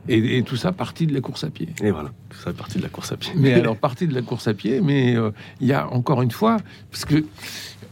Et, 0.09 0.37
et 0.37 0.43
tout 0.43 0.57
ça 0.57 0.71
parti 0.73 1.07
de 1.07 1.13
la 1.13 1.21
course 1.21 1.43
à 1.45 1.49
pied. 1.49 1.69
Et 1.81 1.91
voilà, 1.91 2.11
tout 2.29 2.37
ça 2.37 2.51
partie 2.53 2.77
de 2.77 2.83
la 2.83 2.89
course 2.89 3.11
à 3.13 3.17
pied. 3.17 3.31
Mais 3.35 3.53
alors, 3.53 3.77
partie 3.77 4.05
de 4.07 4.13
la 4.13 4.21
course 4.21 4.47
à 4.47 4.53
pied, 4.53 4.81
mais 4.81 5.15
euh, 5.15 5.31
il 5.61 5.67
y 5.67 5.73
a 5.73 5.87
encore 5.91 6.21
une 6.21 6.31
fois, 6.31 6.57
parce 6.91 7.05
que 7.05 7.15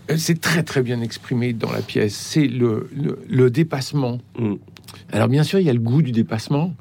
euh, 0.10 0.18
c'est 0.18 0.41
très 0.41 0.63
très 0.63 0.82
bien 0.82 1.00
exprimé 1.01 1.53
dans 1.53 1.72
la 1.72 1.82
pièce, 1.82 2.13
c'est 2.15 2.48
le, 2.48 2.89
le, 2.96 3.20
le 3.30 3.50
dépassement. 3.50 4.20
Mm. 4.38 4.56
Alors 5.13 5.30
bien 5.30 5.44
sûr, 5.44 5.60
il 5.60 5.65
y 5.65 5.70
a 5.70 5.74
le 5.74 5.80
goût 5.80 6.01
du 6.01 6.12
dépassement, 6.12 6.74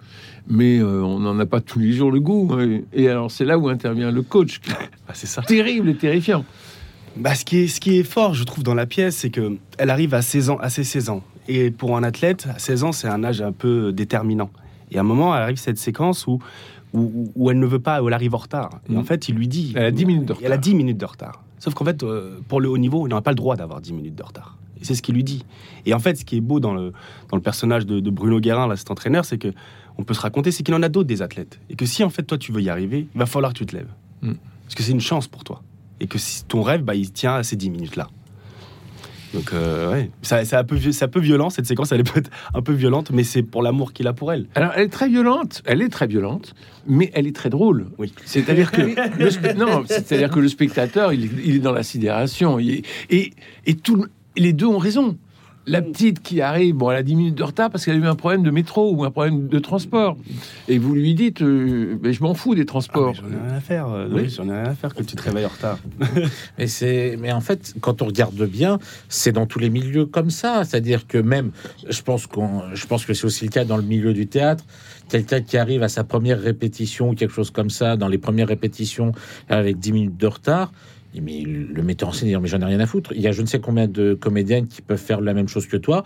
mais 0.49 0.79
euh, 0.81 1.01
on 1.05 1.21
n'en 1.21 1.39
a 1.39 1.47
pas 1.47 1.61
tous 1.61 1.79
les 1.79 1.93
jours 1.93 2.11
le 2.11 2.19
goût. 2.19 2.51
hein. 2.53 2.81
Et 2.93 3.09
alors 3.09 3.31
c'est 3.31 3.45
là 3.45 3.57
où 3.57 3.69
intervient 3.69 4.11
le 4.11 4.23
coach, 4.23 4.59
qui 4.61 4.71
est 4.71 4.75
Ah, 5.09 5.13
c'est 5.15 5.29
ça. 5.29 5.43
terrible 5.43 5.91
et 5.91 5.97
terrifiant. 5.97 6.45
Bah, 7.17 7.35
ce, 7.37 7.45
qui 7.45 7.59
est, 7.59 7.67
ce 7.69 7.81
qui 7.81 7.99
est 7.99 8.03
fort, 8.05 8.35
je 8.35 8.43
trouve, 8.45 8.65
dans 8.65 8.75
la 8.75 8.87
pièce, 8.87 9.17
c'est 9.17 9.31
que 9.31 9.59
elle 9.79 9.91
arrive 9.91 10.15
à 10.15 10.23
16 10.23 10.51
ans, 10.51 10.59
à 10.59 10.71
ses 10.71 10.83
16 10.85 11.11
ans. 11.11 11.23
Et 11.49 11.71
pour 11.71 11.97
un 11.97 12.03
athlète, 12.05 12.47
à 12.55 12.59
16 12.59 12.85
ans, 12.85 12.93
c'est 12.93 13.09
un 13.09 13.23
âge 13.25 13.43
un 13.43 13.51
peu 13.53 13.93
déterminant. 13.93 14.51
Et 14.91 14.99
à 14.99 15.01
un 15.01 15.05
moment, 15.05 15.35
elle 15.35 15.43
arrive 15.43 15.59
cette 15.59 15.79
séquence 15.79 16.27
où, 16.27 16.39
où, 16.93 17.31
où 17.35 17.51
elle 17.51 17.59
ne 17.59 17.67
veut 17.67 17.79
pas, 17.79 18.03
où 18.03 18.09
elle 18.09 18.15
arrive 18.15 18.35
en 18.35 18.39
retard. 18.39 18.71
Et 18.91 18.97
en 18.97 19.05
fait, 19.05 19.29
il 19.29 19.35
lui 19.35 19.49
dit... 19.49 19.73
Elle 19.77 19.85
a 19.85 19.91
10 19.91 20.05
minutes 20.07 20.27
de 20.27 20.35
Elle 20.41 20.47
a 20.47 20.57
retard. 20.57 20.59
10 20.61 20.75
minutes 20.75 20.99
de 20.99 21.07
retard. 21.07 21.43
Sauf 21.59 21.75
qu'en 21.75 21.85
fait, 21.85 22.03
euh, 22.03 22.41
pour 22.49 22.61
le 22.61 22.69
haut 22.69 22.79
niveau, 22.79 23.07
il 23.07 23.11
n'aura 23.11 23.23
pas 23.23 23.31
le 23.31 23.37
droit 23.37 23.57
d'avoir 23.57 23.81
10 23.81 23.93
minutes 23.93 24.15
de 24.15 24.23
retard. 24.23 24.57
Et 24.81 24.85
c'est 24.85 24.95
ce 24.95 25.03
qu'il 25.03 25.15
lui 25.15 25.25
dit. 25.25 25.45
Et 25.85 25.93
en 25.93 25.99
fait, 25.99 26.17
ce 26.17 26.25
qui 26.25 26.37
est 26.37 26.41
beau 26.41 26.59
dans 26.59 26.73
le, 26.73 26.93
dans 27.29 27.37
le 27.37 27.43
personnage 27.43 27.85
de, 27.87 28.01
de 28.01 28.11
Bruno 28.11 28.41
Guérin, 28.41 28.67
là, 28.67 28.77
cet 28.77 28.91
entraîneur, 28.91 29.25
c'est 29.25 29.39
que 29.39 29.53
on 29.99 30.05
peut 30.05 30.15
se 30.15 30.21
raconter, 30.21 30.51
c'est 30.51 30.63
qu'il 30.63 30.75
en 30.75 30.83
a 30.83 30.89
d'autres 30.89 31.09
des 31.09 31.21
athlètes. 31.21 31.61
Et 31.69 31.77
que 31.77 31.85
si, 31.85 32.03
en 32.03 32.09
fait, 32.09 32.23
toi, 32.23 32.39
tu 32.39 32.53
veux 32.53 32.63
y 32.63 32.71
arriver, 32.71 33.07
il 33.15 33.19
va 33.19 33.27
falloir 33.27 33.53
que 33.53 33.59
tu 33.59 33.67
te 33.67 33.77
lèves. 33.77 33.91
Mm. 34.23 34.33
Parce 34.65 34.75
que 34.75 34.83
c'est 34.83 34.93
une 34.93 35.01
chance 35.01 35.29
pour 35.29 35.45
toi. 35.45 35.63
Et 36.01 36.07
que 36.07 36.17
si 36.17 36.45
ton 36.45 36.63
rêve, 36.63 36.83
bah, 36.83 36.95
il 36.95 37.13
tient 37.13 37.35
à 37.35 37.43
ces 37.43 37.57
10 37.57 37.69
minutes-là. 37.71 38.09
Donc, 39.35 39.53
euh, 39.53 39.93
ouais, 39.93 40.11
ça- 40.23 40.45
c'est 40.45 40.57
un, 40.57 40.65
peu, 40.65 40.75
violent, 41.21 41.51
cette 41.51 41.67
séquence, 41.67 41.93
elle 41.93 42.01
est 42.01 42.11
peut-être 42.13 42.31
un 42.53 42.63
peu 42.63 42.73
violente, 42.73 43.11
mais 43.13 43.23
c'est 43.23 43.43
pour 43.43 43.63
l'amour 43.63 43.93
qu'il 43.93 44.09
a 44.09 44.13
pour 44.13 44.33
elle. 44.33 44.47
Alors, 44.55 44.73
elle 44.75 44.85
est 44.87 44.89
très 44.89 45.09
violente, 45.09 45.63
elle 45.67 45.83
est 45.83 45.89
très 45.89 46.07
violente, 46.09 46.55
mais 46.87 47.11
elle 47.15 47.27
est 47.29 47.35
très 47.37 47.49
drôle. 47.51 47.87
Oui. 47.99 48.13
C'est-à-dire 48.25 48.73
que 48.73 48.81
le, 49.19 49.29
spe- 49.31 49.57
non, 49.57 49.85
c'est-à-dire 49.87 50.31
que 50.31 50.41
le 50.41 50.49
spectateur, 50.49 51.13
il, 51.13 51.25
est- 51.27 51.31
il 51.45 51.57
est 51.57 51.61
dans 51.61 51.73
la 51.73 51.83
sidération. 51.85 52.59
Il 52.59 52.83
et 53.11 53.33
et 53.67 53.75
tout, 53.75 54.07
les 54.37 54.53
deux 54.53 54.67
ont 54.67 54.79
raison. 54.79 55.17
La 55.67 55.83
petite 55.83 56.21
qui 56.23 56.41
arrive, 56.41 56.75
bon, 56.75 56.91
elle 56.91 56.97
a 56.97 57.03
10 57.03 57.15
minutes 57.17 57.35
de 57.35 57.43
retard 57.45 57.71
parce 57.71 57.85
qu'elle 57.85 57.97
a 57.97 57.99
eu 57.99 58.07
un 58.07 58.15
problème 58.15 58.43
de 58.43 58.51
métro 58.51 58.93
ou 58.93 59.05
un 59.05 59.11
problème 59.11 59.47
de 59.47 59.59
transport. 59.59 60.17
Et 60.69 60.79
vous 60.79 60.95
lui 60.95 61.15
dites, 61.15 61.43
euh, 61.43 61.97
mais 62.03 62.13
je 62.15 62.23
m'en 62.23 62.33
fous 62.35 62.55
des 62.55 62.63
Ah, 62.63 62.65
transports. 62.65 63.13
mais 63.13 63.21
j'en 63.31 63.37
ai 63.37 63.41
rien 63.49 63.57
à 63.57 63.61
faire, 63.61 63.89
euh, 63.89 64.09
Oui. 64.11 64.29
J'en 64.31 64.49
ai 64.49 64.53
rien 64.53 64.65
à 64.71 64.75
faire 64.75 64.95
que 64.95 65.03
tu 65.03 65.15
te 65.17 65.23
réveilles 65.23 65.45
en 65.45 65.51
retard. 65.51 65.79
Mais 66.59 66.67
c'est, 66.67 67.17
mais 67.21 67.31
en 67.31 67.41
fait, 67.43 67.75
quand 67.81 68.01
on 68.03 68.07
regarde 68.07 68.43
bien, 68.47 68.79
c'est 69.09 69.33
dans 69.33 69.47
tous 69.47 69.59
les 69.59 69.71
milieux 69.71 70.07
comme 70.07 70.31
ça. 70.31 70.65
C'est-à-dire 70.65 71.07
que 71.07 71.19
même, 71.19 71.51
je 71.89 72.03
pense 72.03 72.27
qu'on, 72.27 72.63
je 72.75 72.87
pense 72.87 73.05
que 73.05 73.13
c'est 73.15 73.27
aussi 73.27 73.45
le 73.45 73.51
cas 73.51 73.65
dans 73.65 73.77
le 73.77 73.83
milieu 73.83 74.13
du 74.15 74.27
théâtre. 74.27 74.65
Quelqu'un 75.09 75.41
qui 75.43 75.57
arrive 75.59 75.83
à 75.83 75.89
sa 75.89 76.05
première 76.05 76.41
répétition 76.41 77.11
ou 77.11 77.15
quelque 77.15 77.35
chose 77.35 77.51
comme 77.51 77.71
ça, 77.71 77.97
dans 77.97 78.09
les 78.09 78.19
premières 78.19 78.49
répétitions 78.49 79.13
avec 79.49 79.79
10 79.79 79.93
minutes 79.93 80.17
de 80.17 80.27
retard. 80.27 80.73
Mais 81.15 81.43
le 81.43 81.83
metteur 81.83 82.09
en 82.09 82.13
scène 82.13 82.29
dit 82.29 82.37
mais 82.37 82.49
j'en 82.49 82.61
ai 82.61 82.65
rien 82.65 82.81
à 82.81 82.87
foutre. 82.87 83.13
Il 83.15 83.21
y 83.21 83.27
a 83.27 83.33
je 83.33 83.43
ne 83.43 83.47
sais 83.47 83.59
combien 83.59 83.89
de 83.89 84.15
comédiennes 84.15 84.69
qui 84.69 84.83
peuvent 84.83 84.99
faire 84.99 85.21
la 85.21 85.35
même 85.35 85.49
chose 85.49 85.67
que 85.67 85.77
toi. 85.77 86.05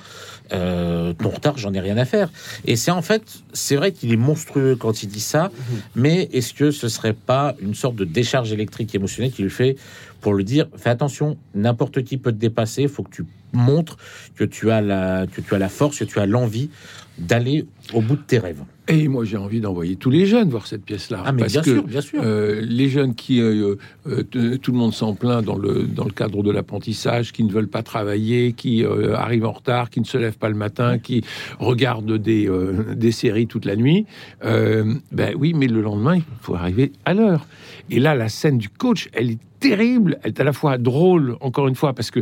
Euh, 0.53 1.13
ton 1.13 1.29
retard, 1.29 1.59
j'en 1.59 1.75
ai 1.75 1.81
rien 1.81 1.97
à 1.97 2.05
faire. 2.05 2.31
Et 2.65 2.77
c'est 2.77 2.91
en 2.91 3.03
fait, 3.03 3.23
c'est 3.53 3.77
vrai 3.77 3.93
qu'il 3.93 4.13
est 4.13 4.17
monstrueux 4.17 4.77
quand 4.77 5.03
il 5.03 5.09
dit 5.09 5.21
ça, 5.21 5.51
mais 5.95 6.29
est-ce 6.33 6.55
que 6.55 6.71
ce 6.71 6.89
serait 6.89 7.13
pas 7.13 7.55
une 7.61 7.75
sorte 7.75 7.97
de 7.97 8.05
décharge 8.05 8.53
électrique 8.53 8.95
émotionnelle 8.95 9.33
qui 9.33 9.43
lui 9.43 9.51
fait 9.51 9.77
pour 10.21 10.33
lui 10.33 10.45
dire 10.45 10.69
fais 10.77 10.91
attention, 10.91 11.37
n'importe 11.55 12.03
qui 12.03 12.17
peut 12.17 12.33
te 12.33 12.39
dépasser, 12.39 12.89
faut 12.89 13.03
que 13.03 13.15
tu 13.15 13.27
montres 13.53 13.99
que 14.35 14.45
tu 14.45 14.71
as 14.71 14.81
la 14.81 15.27
que 15.27 15.41
tu 15.41 15.55
as 15.55 15.59
la 15.59 15.69
force, 15.69 15.99
que 15.99 16.05
tu 16.05 16.19
as 16.19 16.27
l'envie 16.27 16.71
d'aller 17.19 17.67
au 17.93 18.01
bout 18.01 18.17
de 18.17 18.23
tes 18.23 18.39
rêves. 18.39 18.63
Et 18.87 19.09
moi, 19.09 19.25
j'ai 19.25 19.39
envie 19.39 19.63
d'envoyer 19.63 19.97
tous 19.97 20.11
les 20.11 20.27
jeunes 20.27 20.51
voir 20.51 20.67
cette 20.67 20.85
pièce-là. 20.85 21.23
Ah 21.25 21.33
mais 21.33 21.43
parce 21.43 21.53
bien 21.55 21.63
que, 21.63 21.71
sûr, 21.71 21.85
bien 21.85 22.01
sûr. 22.03 22.21
Euh, 22.23 22.61
les 22.61 22.91
jeunes 22.91 23.15
qui, 23.15 23.41
euh, 23.41 23.77
euh, 24.07 24.59
tout 24.59 24.73
le 24.73 24.79
monde 24.79 24.93
s'en 24.93 25.15
plaint 25.15 25.43
dans 25.43 25.57
le, 25.57 25.85
dans 25.85 26.05
le 26.05 26.11
cadre 26.11 26.43
de 26.43 26.51
l'apprentissage, 26.51 27.33
qui 27.33 27.45
ne 27.45 27.53
veulent 27.53 27.69
pas 27.69 27.83
travailler, 27.83 28.53
qui 28.53 28.85
arrivent 28.85 29.47
en 29.47 29.53
retard, 29.53 29.89
qui 29.89 30.01
ne 30.01 30.05
se 30.05 30.19
lèvent 30.19 30.37
pas 30.37 30.51
le 30.51 30.55
matin, 30.55 30.99
qui 30.99 31.25
regardent 31.59 32.19
des, 32.19 32.51
des 32.95 33.13
séries 33.13 33.47
toute 33.47 33.65
la 33.65 33.77
nuit. 33.77 34.05
Ben 34.43 35.35
oui, 35.39 35.55
mais 35.55 35.67
le 35.67 35.81
lendemain, 35.81 36.17
il 36.17 36.23
faut 36.43 36.55
arriver 36.55 36.93
à 37.07 37.15
l'heure. 37.15 37.47
Et 37.91 38.01
là, 38.01 38.15
la 38.15 38.29
scène 38.29 38.59
du 38.59 38.69
coach, 38.69 39.09
elle 39.15 39.31
est 39.31 39.39
terrible. 39.61 40.19
Elle 40.23 40.33
est 40.33 40.41
à 40.41 40.45
la 40.45 40.53
fois 40.53 40.77
drôle, 40.77 41.37
encore 41.41 41.69
une 41.69 41.75
fois, 41.75 41.95
parce 41.95 42.11
que 42.11 42.21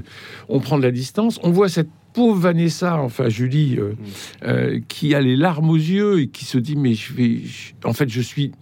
on 0.48 0.60
prend 0.60 0.78
de 0.78 0.82
la 0.84 0.92
distance. 0.92 1.40
On 1.42 1.50
voit 1.50 1.68
cette 1.68 1.90
pauvre 2.12 2.38
Vanessa, 2.40 2.96
enfin 3.00 3.28
Julie, 3.28 3.76
euh, 3.78 3.92
euh, 4.44 4.80
qui 4.88 5.14
a 5.14 5.20
les 5.20 5.36
larmes 5.36 5.70
aux 5.70 5.76
yeux 5.76 6.20
et 6.20 6.26
qui 6.28 6.44
se 6.44 6.58
dit 6.58 6.76
mais 6.76 6.94
je 6.94 7.12
vais, 7.12 7.38
je- 7.44 7.72
en 7.84 7.92
fait, 7.92 8.08
je 8.08 8.20
suis. 8.20 8.52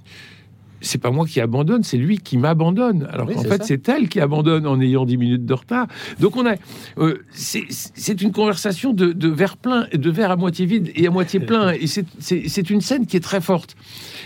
C'est 0.83 0.97
pas 0.97 1.11
moi 1.11 1.27
qui 1.27 1.43
abandonne, 1.43 1.83
c'est 1.83 1.99
lui 1.99 2.17
qui 2.17 2.39
m'abandonne. 2.39 3.07
Alors 3.13 3.29
Oui, 3.29 3.35
qu'en 3.35 3.43
fait, 3.43 3.63
c'est 3.65 3.87
elle 3.91 4.09
qui 4.09 4.19
abandonne 4.19 4.67
en 4.67 4.81
ayant 4.81 5.05
10 5.05 5.19
minutes 5.19 5.45
de 5.45 5.53
retard. 5.53 5.87
Donc 6.21 6.37
on 6.37 6.47
a, 6.47 6.55
euh, 6.97 7.19
c'est 7.35 8.23
une 8.23 8.33
conversation 8.33 8.95
de, 8.95 9.13
de 9.13 9.29
verre 9.29 9.59
plein, 9.59 9.87
de 9.93 10.11
verre 10.11 10.31
à 10.31 10.37
moitié 10.37 10.65
vide 10.65 10.91
et 10.95 11.07
à 11.07 11.11
moitié 11.11 11.39
plein. 11.39 11.73
Et 11.75 11.87
c'est- 11.87 12.71
une 12.71 12.81
scène 12.81 13.05
qui 13.05 13.19
est 13.19 13.21
très 13.21 13.43
forte. 13.43 13.77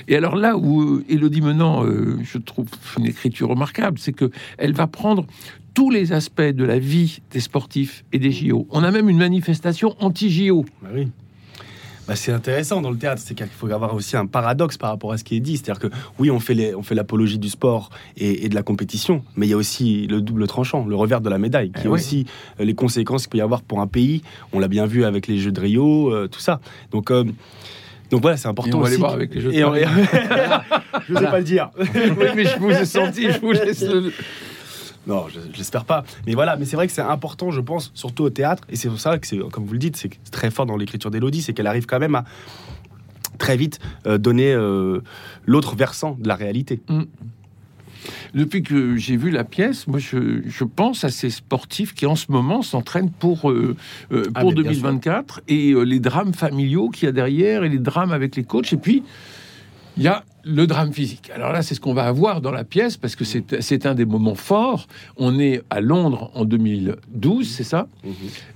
Et 0.07 0.15
alors 0.15 0.37
là 0.37 0.57
où 0.57 1.03
Élodie 1.09 1.41
Menant, 1.41 1.85
je 2.23 2.39
trouve 2.39 2.69
une 3.01 3.07
écriture 3.07 3.49
remarquable, 3.49 3.99
c'est 3.99 4.13
que 4.13 4.31
elle 4.57 4.75
va 4.75 4.87
prendre 4.87 5.27
tous 5.75 5.91
les 5.91 6.13
aspects 6.13 6.41
de 6.41 6.65
la 6.65 6.79
vie 6.79 7.21
des 7.33 7.41
sportifs 7.41 8.05
et 8.13 8.19
des 8.19 8.31
JO. 8.31 8.67
On 8.71 8.83
a 8.85 8.91
même 8.91 9.09
une 9.09 9.19
manifestation 9.19 9.95
anti-JO. 10.01 10.65
Bah 10.83 10.89
oui. 10.95 11.09
Bah, 12.07 12.17
c'est 12.17 12.33
intéressant 12.33 12.83
dans 12.83 12.91
le 12.91 12.99
théâtre, 12.99 13.23
c'est 13.25 13.35
qu'il 13.35 13.47
faut 13.47 13.71
avoir 13.73 13.95
aussi 13.95 14.15
un 14.17 14.27
paradoxe 14.27 14.77
par 14.77 14.91
rapport 14.91 15.13
à 15.13 15.17
ce 15.19 15.25
qui 15.25 15.37
est 15.37 15.41
dit. 15.41 15.57
C'est-à-dire 15.57 15.81
que 15.89 15.97
oui, 16.19 16.31
on 16.31 16.39
fait, 16.39 16.53
les- 16.53 16.75
on 16.75 16.83
fait 16.83 16.95
l'apologie 16.95 17.39
du 17.39 17.49
sport 17.49 17.89
et, 18.19 18.45
et 18.45 18.49
de 18.51 18.55
la 18.55 18.63
compétition, 18.63 19.25
mais 19.37 19.47
il 19.47 19.51
y 19.51 19.53
a 19.55 19.57
aussi 19.57 20.07
le 20.07 20.21
double 20.21 20.47
tranchant, 20.47 20.85
le 20.85 20.95
revers 20.97 21.23
de 21.23 21.31
la 21.31 21.39
médaille, 21.39 21.71
qui 21.71 21.81
Eh 21.83 21.87
est 21.87 21.89
oui. 21.89 21.95
aussi 21.95 22.27
euh, 22.61 22.65
les 22.67 22.75
conséquences 22.75 23.23
qu'il 23.23 23.31
peut 23.31 23.39
y 23.39 23.41
avoir 23.41 23.63
pour 23.63 23.81
un 23.81 23.87
pays. 23.87 24.21
On 24.53 24.59
l'a 24.59 24.69
bien 24.69 24.85
vu 24.85 25.05
avec 25.05 25.27
les 25.29 25.39
Jeux 25.39 25.51
de 25.53 25.61
Rio, 25.61 26.11
euh, 26.13 26.29
tout 26.29 26.41
ça. 26.41 26.61
Donc, 26.91 27.11
euh, 27.11 27.25
donc 28.11 28.21
voilà, 28.21 28.37
c'est 28.37 28.49
important 28.49 28.69
Et 28.69 28.75
on 28.75 28.79
va 28.81 28.85
aussi. 28.85 28.93
aller 28.93 29.01
voir 29.01 29.13
avec 29.15 29.35
les 29.35 29.41
Jeux 29.41 29.51
de 29.51 29.55
Et 29.57 29.65
on- 29.65 29.75
je 31.09 31.13
ne 31.15 31.19
sais 31.19 31.25
pas 31.25 31.39
le 31.39 31.45
dire. 31.45 31.71
oui, 31.79 32.27
mais 32.37 32.45
je 32.45 32.59
vous 32.59 32.71
ai 32.71 32.85
senti, 32.85 33.33
je 33.33 33.41
vous 33.41 33.53
laisse 33.53 33.81
le... 33.83 34.13
Non, 35.07 35.27
je 35.29 35.41
je 35.53 35.59
l'espère 35.59 35.85
pas. 35.85 36.05
Mais 36.27 36.35
voilà, 36.35 36.57
mais 36.57 36.65
c'est 36.65 36.77
vrai 36.77 36.87
que 36.87 36.93
c'est 36.93 37.03
important, 37.03 37.51
je 37.51 37.61
pense, 37.61 37.91
surtout 37.95 38.25
au 38.25 38.31
théâtre. 38.31 38.65
Et 38.69 38.77
c'est 38.77 38.89
pour 38.89 39.01
ça 39.01 39.19
que 39.19 39.27
c'est, 39.27 39.39
comme 39.53 39.65
vous 39.65 39.73
le 39.73 39.79
dites, 39.79 39.97
c'est 39.97 40.11
très 40.31 40.51
fort 40.51 40.67
dans 40.67 40.77
l'écriture 40.77 41.11
d'Élodie, 41.11 41.43
c'est 41.43 41.53
qu'elle 41.53 41.67
arrive 41.67 41.87
quand 41.87 41.99
même 41.99 42.15
à 42.15 42.25
très 43.39 43.57
vite 43.57 43.81
euh, 44.07 44.19
donner 44.19 44.53
euh, 44.53 45.01
l'autre 45.45 45.75
versant 45.77 46.17
de 46.19 46.29
la 46.29 46.35
réalité. 46.37 46.81
Depuis 48.35 48.63
que 48.63 48.97
j'ai 48.97 49.17
vu 49.17 49.31
la 49.31 49.45
pièce, 49.45 49.87
moi, 49.87 49.99
je, 49.99 50.43
je 50.47 50.65
pense 50.65 51.05
à 51.05 51.09
ces 51.09 51.31
sportifs 51.31 51.95
qui, 51.95 52.07
en 52.07 52.17
ce 52.17 52.31
moment, 52.31 52.63
s'entraînent 52.63 53.11
pour, 53.11 53.51
euh, 53.51 53.77
euh, 54.13 54.25
Ah, 54.35 54.41
pour 54.41 54.53
bien 54.53 54.63
2024 54.63 55.43
et 55.49 55.75
les 55.75 56.01
drames 56.01 56.35
familiaux 56.35 56.91
qu'il 56.91 57.07
y 57.07 57.09
a 57.09 57.13
derrière 57.13 57.65
et 57.65 57.69
les 57.69 57.79
drames 57.79 58.13
avec 58.13 58.37
les 58.37 58.45
coachs. 58.45 58.73
Et 58.73 58.77
puis, 58.77 59.03
il 59.97 60.03
y 60.03 60.09
a 60.09 60.25
le 60.45 60.67
drame 60.67 60.93
physique. 60.93 61.31
Alors 61.35 61.53
là, 61.53 61.63
c'est 61.63 61.75
ce 61.75 61.81
qu'on 61.81 61.95
va 61.95 62.05
avoir 62.05 62.41
dans 62.41 62.51
la 62.51 62.65
pièce 62.65 62.97
parce 62.97 63.17
que 63.17 63.25
c'est 63.25 63.87
un 63.87 63.95
des 63.95 64.05
moments 64.05 64.35
forts. 64.35 64.87
On 65.17 65.39
est 65.39 65.63
à 65.71 65.81
Londres 65.81 66.31
en 66.35 66.45
2012, 66.45 67.49
c'est 67.49 67.65
ça? 67.65 67.87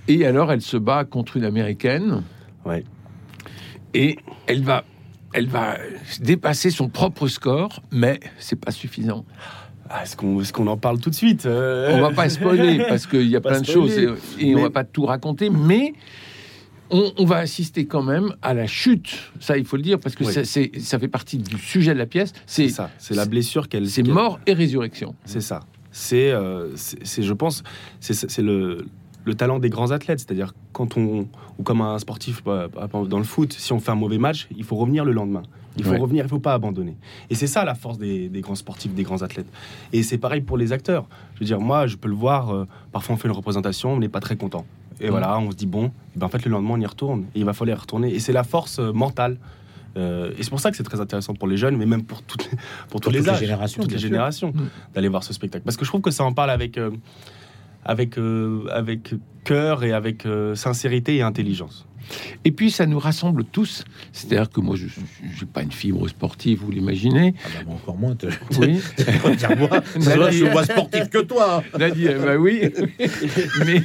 Et 0.07 0.27
alors, 0.27 0.53
elle 0.53 0.61
se 0.63 0.77
bat 0.77 1.05
contre 1.05 1.37
une 1.37 1.45
américaine. 1.45 2.23
Ouais. 2.67 2.85
Et 3.95 4.19
elle 4.47 4.63
va, 4.63 4.85
elle 5.33 5.47
va 5.47 5.79
dépasser 6.21 6.71
son 6.71 6.89
propre 6.89 7.27
score, 7.29 7.83
mais 7.91 8.21
c'est 8.39 8.61
pas 8.61 8.71
suffisant. 8.71 9.25
Ah, 9.91 10.03
est-ce, 10.03 10.17
qu'on, 10.17 10.43
qu'on 10.53 10.67
en 10.67 10.77
parle 10.77 11.01
tout 11.01 11.09
de 11.09 11.15
suite? 11.15 11.47
Euh 11.47 11.93
On 11.95 12.01
va 12.03 12.11
pas 12.11 12.29
spoiler 12.29 12.85
parce 12.87 13.07
qu'il 13.07 13.27
y 13.29 13.37
a 13.37 13.41
Pas 13.41 13.51
plein 13.53 13.61
de 13.63 13.67
choses 13.67 13.97
et, 13.97 14.07
et 14.39 14.55
on 14.55 14.57
Mais- 14.59 14.63
va 14.65 14.71
pas 14.71 14.85
tout 14.85 15.07
raconter, 15.07 15.49
mais 15.49 15.95
on, 16.91 17.13
on 17.17 17.25
va 17.25 17.37
assister 17.39 17.87
quand 17.87 18.03
même 18.03 18.35
à 18.43 18.55
la 18.55 18.67
chute. 18.67 19.31
Ça, 19.41 19.57
il 19.59 19.65
faut 19.65 19.77
le 19.77 19.83
dire 19.83 19.99
parce 19.99 20.15
que 20.15 20.25
Oui. 20.25 20.81
ça, 20.81 20.99
fait 20.99 21.09
partie 21.09 21.39
du 21.39 21.59
sujet 21.59 21.93
de 21.95 21.99
la 21.99 22.07
pièce. 22.07 22.33
C'est 22.47 22.69
ça, 22.69 22.91
c'est 22.99 23.15
la 23.15 23.27
blessure 23.27 23.69
qu'elle. 23.69 23.89
c'est 23.89 24.03
mort 24.03 24.41
et 24.47 24.53
résurrection. 24.53 25.15
C'est 25.25 25.41
ça. 25.41 25.61
C'est, 25.91 26.31
euh, 26.31 26.77
je 26.77 27.33
pense, 27.33 27.63
c'est, 28.01 28.39
le, 28.43 28.87
le 29.25 29.35
talent 29.35 29.59
des 29.59 29.71
grands 29.71 29.91
athlètes. 29.91 30.21
C'est-à-dire, 30.21 30.55
quand 30.73 30.97
on, 30.97 31.27
ou 31.59 31.63
comme 31.63 31.81
un 31.81 31.99
sportif 31.99 32.43
dans 32.45 33.19
le 33.19 33.25
foot, 33.25 33.53
si 33.53 33.73
on 33.73 33.81
fait 33.81 33.91
un 33.91 33.97
mauvais 33.97 34.19
match, 34.19 34.49
il 34.57 34.65
faut 34.65 34.77
revenir 34.77 35.05
le 35.05 35.13
lendemain. 35.13 35.43
Il 35.79 35.85
faut 35.85 35.91
Ouais. 35.93 35.99
revenir, 35.99 36.23
il 36.25 36.27
ne 36.27 36.31
faut 36.31 36.39
pas 36.41 36.53
abandonner. 36.55 36.97
Et 37.31 37.35
c'est 37.35 37.47
ça 37.47 37.65
la 37.65 37.75
force 37.75 37.99
des, 37.99 38.29
des 38.29 38.41
grands 38.41 38.55
sportifs, 38.57 38.93
des 38.95 39.03
grands 39.05 39.23
athlètes. 39.23 39.47
Et 39.93 40.03
c'est 40.03 40.19
pareil 40.19 40.41
pour 40.41 40.59
les 40.59 40.73
acteurs. 40.73 41.07
Je 41.35 41.41
veux 41.41 41.47
dire, 41.47 41.61
moi, 41.61 41.87
je 41.87 41.97
peux 41.97 42.09
le 42.09 42.15
voir, 42.15 42.51
euh, 42.55 42.67
parfois 42.93 43.15
on 43.15 43.19
fait 43.19 43.29
une 43.29 43.35
représentation, 43.35 43.93
on 43.93 43.99
n'est 43.99 44.09
pas 44.09 44.21
très 44.21 44.37
content. 44.37 44.67
Et 45.01 45.07
Mm. 45.07 45.11
voilà, 45.11 45.39
on 45.39 45.51
se 45.53 45.57
dit, 45.57 45.67
bon, 45.67 45.93
eh 46.15 46.19
ben, 46.19 46.27
en 46.27 46.29
fait, 46.29 46.45
le 46.45 46.51
lendemain, 46.51 46.75
on 46.75 46.81
y 46.81 46.87
retourne. 46.87 47.23
Et 47.35 47.39
il 47.41 47.45
va 47.45 47.53
falloir 47.53 47.77
y 47.79 47.81
retourner. 47.81 48.13
Et 48.13 48.19
c'est 48.19 48.33
la 48.33 48.43
force 48.45 48.79
euh, 48.81 48.93
mentale. 48.93 49.39
Euh, 49.97 50.33
et 50.37 50.43
c'est 50.43 50.51
pour 50.51 50.61
ça 50.61 50.71
que 50.71 50.77
c'est 50.77 50.83
très 50.83 51.01
intéressant 51.01 51.35
pour 51.35 51.49
les 51.49 51.57
jeunes, 51.57 51.77
mais 51.77 51.87
même 51.87 52.03
pour 52.05 52.23
toutes 52.23 52.45
les, 52.51 52.59
pour 52.91 53.01
tous 53.01 53.11
les 53.11 53.19
toutes 53.19 53.27
les 53.27 53.33
âges, 53.33 53.39
générations, 53.41 53.83
toutes 53.83 53.93
les 53.93 53.99
sûr. 53.99 54.09
générations, 54.09 54.51
Mm. 54.53 54.69
d'aller 54.95 55.09
voir 55.09 55.23
ce 55.25 55.33
spectacle. 55.33 55.65
Parce 55.65 55.77
que 55.77 55.85
je 55.85 55.91
trouve 55.91 56.01
que 56.03 56.11
ça 56.11 56.25
en 56.25 56.33
parle 56.33 56.51
avec, 56.51 56.79
avec, 57.85 58.17
avec 58.71 59.15
cœur 59.45 59.85
et 59.85 59.93
avec 59.93 60.25
sincérité 60.55 61.17
et 61.17 61.23
intelligence. 61.23 61.87
Et 62.45 62.53
puis 62.53 62.71
ça 62.71 62.87
nous 62.87 62.99
rassemble 62.99 63.45
tous. 63.45 63.85
C'est-à-dire 64.13 64.51
que 64.51 64.61
moi, 64.61 64.77
je 64.77 64.85
n'ai 64.85 65.51
pas 65.53 65.63
une 65.63 65.73
fibre 65.73 66.09
sportive, 66.09 66.61
vous 66.61 66.71
l'imaginez. 66.71 67.35
Ah 67.45 67.49
bah, 67.67 67.73
encore 67.73 67.97
moins. 67.97 68.15
Te... 68.15 68.27
Oui. 68.59 68.81
moi, 69.21 70.31
je 70.31 70.37
suis 70.37 70.51
moins 70.51 70.65
sportif 70.65 71.09
que 71.09 71.23
toi. 71.23 71.63
Nadia, 71.79 72.19
bah 72.19 72.37
oui, 72.37 72.63
mais 73.67 73.83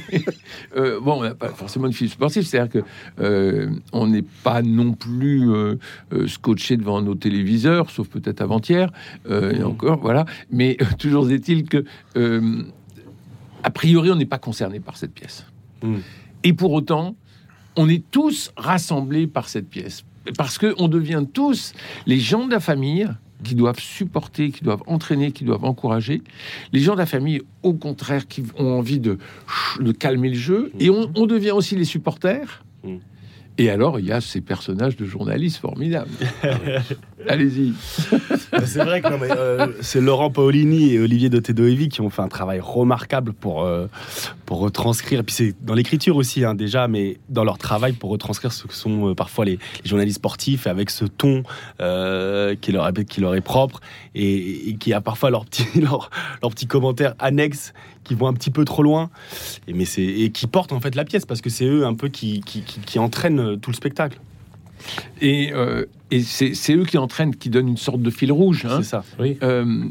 euh, 0.76 1.00
bon, 1.00 1.20
on 1.20 1.22
n'a 1.22 1.34
pas 1.34 1.50
forcément 1.50 1.86
une 1.86 1.92
fibre 1.92 2.12
sportive, 2.12 2.44
c'est-à-dire 2.44 2.82
que 2.82 2.88
euh, 3.20 3.70
on 3.92 4.06
n'est 4.06 4.24
pas 4.42 4.62
non 4.62 4.92
plus 4.92 5.50
euh, 5.50 5.78
euh, 6.12 6.26
scotché 6.26 6.76
devant 6.76 7.00
nos 7.02 7.14
téléviseurs, 7.14 7.90
sauf 7.90 8.08
peut-être 8.08 8.40
avant-hier, 8.40 8.90
euh, 9.28 9.52
et 9.52 9.62
encore, 9.62 9.98
voilà. 10.00 10.24
Mais 10.50 10.76
euh, 10.80 10.84
toujours 10.98 11.30
est-il 11.30 11.64
que, 11.68 11.84
a 13.62 13.70
priori, 13.70 14.10
on 14.10 14.16
n'est 14.16 14.26
pas 14.26 14.38
concerné 14.38 14.80
par 14.80 14.96
cette 14.96 15.12
pièce. 15.12 15.46
Mm. 15.82 15.96
Et 16.44 16.52
pour 16.52 16.72
autant, 16.72 17.16
on 17.76 17.88
est 17.88 18.02
tous 18.10 18.52
rassemblés 18.56 19.26
par 19.26 19.48
cette 19.48 19.68
pièce, 19.68 20.04
parce 20.36 20.58
que 20.58 20.74
on 20.78 20.88
devient 20.88 21.24
tous 21.32 21.72
les 22.06 22.18
gens 22.18 22.46
de 22.46 22.52
la 22.52 22.60
famille 22.60 23.08
qui 23.42 23.54
doivent 23.54 23.78
supporter, 23.78 24.50
qui 24.50 24.64
doivent 24.64 24.82
entraîner, 24.86 25.30
qui 25.32 25.44
doivent 25.44 25.64
encourager. 25.64 26.22
Les 26.72 26.80
gens 26.80 26.94
de 26.94 26.98
la 26.98 27.06
famille, 27.06 27.42
au 27.62 27.74
contraire, 27.74 28.26
qui 28.26 28.42
ont 28.58 28.72
envie 28.78 29.00
de, 29.00 29.18
de 29.80 29.92
calmer 29.92 30.30
le 30.30 30.36
jeu. 30.36 30.72
Et 30.80 30.88
on, 30.88 31.10
on 31.14 31.26
devient 31.26 31.50
aussi 31.50 31.76
les 31.76 31.84
supporters. 31.84 32.64
Mhm. 32.84 33.00
Et 33.56 33.70
alors, 33.70 34.00
il 34.00 34.06
y 34.06 34.12
a 34.12 34.20
ces 34.20 34.40
personnages 34.40 34.96
de 34.96 35.04
journalistes 35.04 35.58
formidables. 35.58 36.10
Allez-y. 37.28 37.72
c'est 38.64 38.84
vrai 38.84 39.00
que 39.00 39.08
euh, 39.08 39.68
c'est 39.80 40.00
Laurent 40.00 40.30
Paolini 40.30 40.92
et 40.92 41.00
Olivier 41.00 41.28
de 41.28 41.38
Tedoevi 41.38 41.88
qui 41.88 42.00
ont 42.00 42.10
fait 42.10 42.22
un 42.22 42.28
travail 42.28 42.60
remarquable 42.60 43.32
pour, 43.32 43.64
euh, 43.64 43.86
pour 44.46 44.58
retranscrire. 44.58 45.20
Et 45.20 45.22
puis 45.22 45.34
c'est 45.34 45.54
dans 45.62 45.74
l'écriture 45.74 46.16
aussi, 46.16 46.44
hein, 46.44 46.54
déjà, 46.54 46.88
mais 46.88 47.18
dans 47.28 47.44
leur 47.44 47.58
travail 47.58 47.92
pour 47.92 48.10
retranscrire 48.10 48.52
ce 48.52 48.64
que 48.66 48.74
sont 48.74 49.10
euh, 49.10 49.14
parfois 49.14 49.44
les, 49.44 49.58
journalistes 49.84 50.16
sportifs 50.16 50.66
avec 50.66 50.90
ce 50.90 51.04
ton 51.04 51.42
qui, 52.60 52.72
leur, 52.72 52.88
est 53.36 53.40
propre 53.40 53.80
et, 54.14 54.76
qui 54.78 54.92
a 54.92 55.00
parfois 55.00 55.30
leurs 55.30 55.44
petits 55.44 55.66
leur, 55.80 56.10
petit 56.50 56.66
commentaires 56.66 57.14
annexes 57.18 57.72
qui 58.02 58.14
vont 58.14 58.26
un 58.26 58.34
petit 58.34 58.50
peu 58.50 58.64
trop 58.64 58.82
loin 58.82 59.10
et, 59.66 59.72
mais 59.72 59.84
qui 59.84 60.46
portent 60.46 60.72
en 60.72 60.80
fait 60.80 60.94
la 60.94 61.04
pièce 61.04 61.26
parce 61.26 61.40
que 61.40 61.50
c'est 61.50 61.66
eux 61.66 61.86
un 61.86 61.94
peu 61.94 62.08
qui 62.08 62.42
entraînent 62.98 63.58
tout 63.58 63.70
le 63.70 63.76
spectacle. 63.76 64.18
Et, 65.20 65.52
euh, 65.52 65.84
et 66.10 66.22
c'est 66.22 66.74
eux 66.74 66.84
qui 66.84 66.98
entraînent, 66.98 67.34
qui 67.34 67.50
donnent 67.50 67.68
une 67.68 67.76
sorte 67.76 68.02
de 68.02 68.10
fil 68.10 68.32
rouge. 68.32 68.66
Hein. 68.66 68.78
C'est 68.78 68.88
ça. 68.88 69.04
Oui. 69.18 69.38
Euh, 69.42 69.84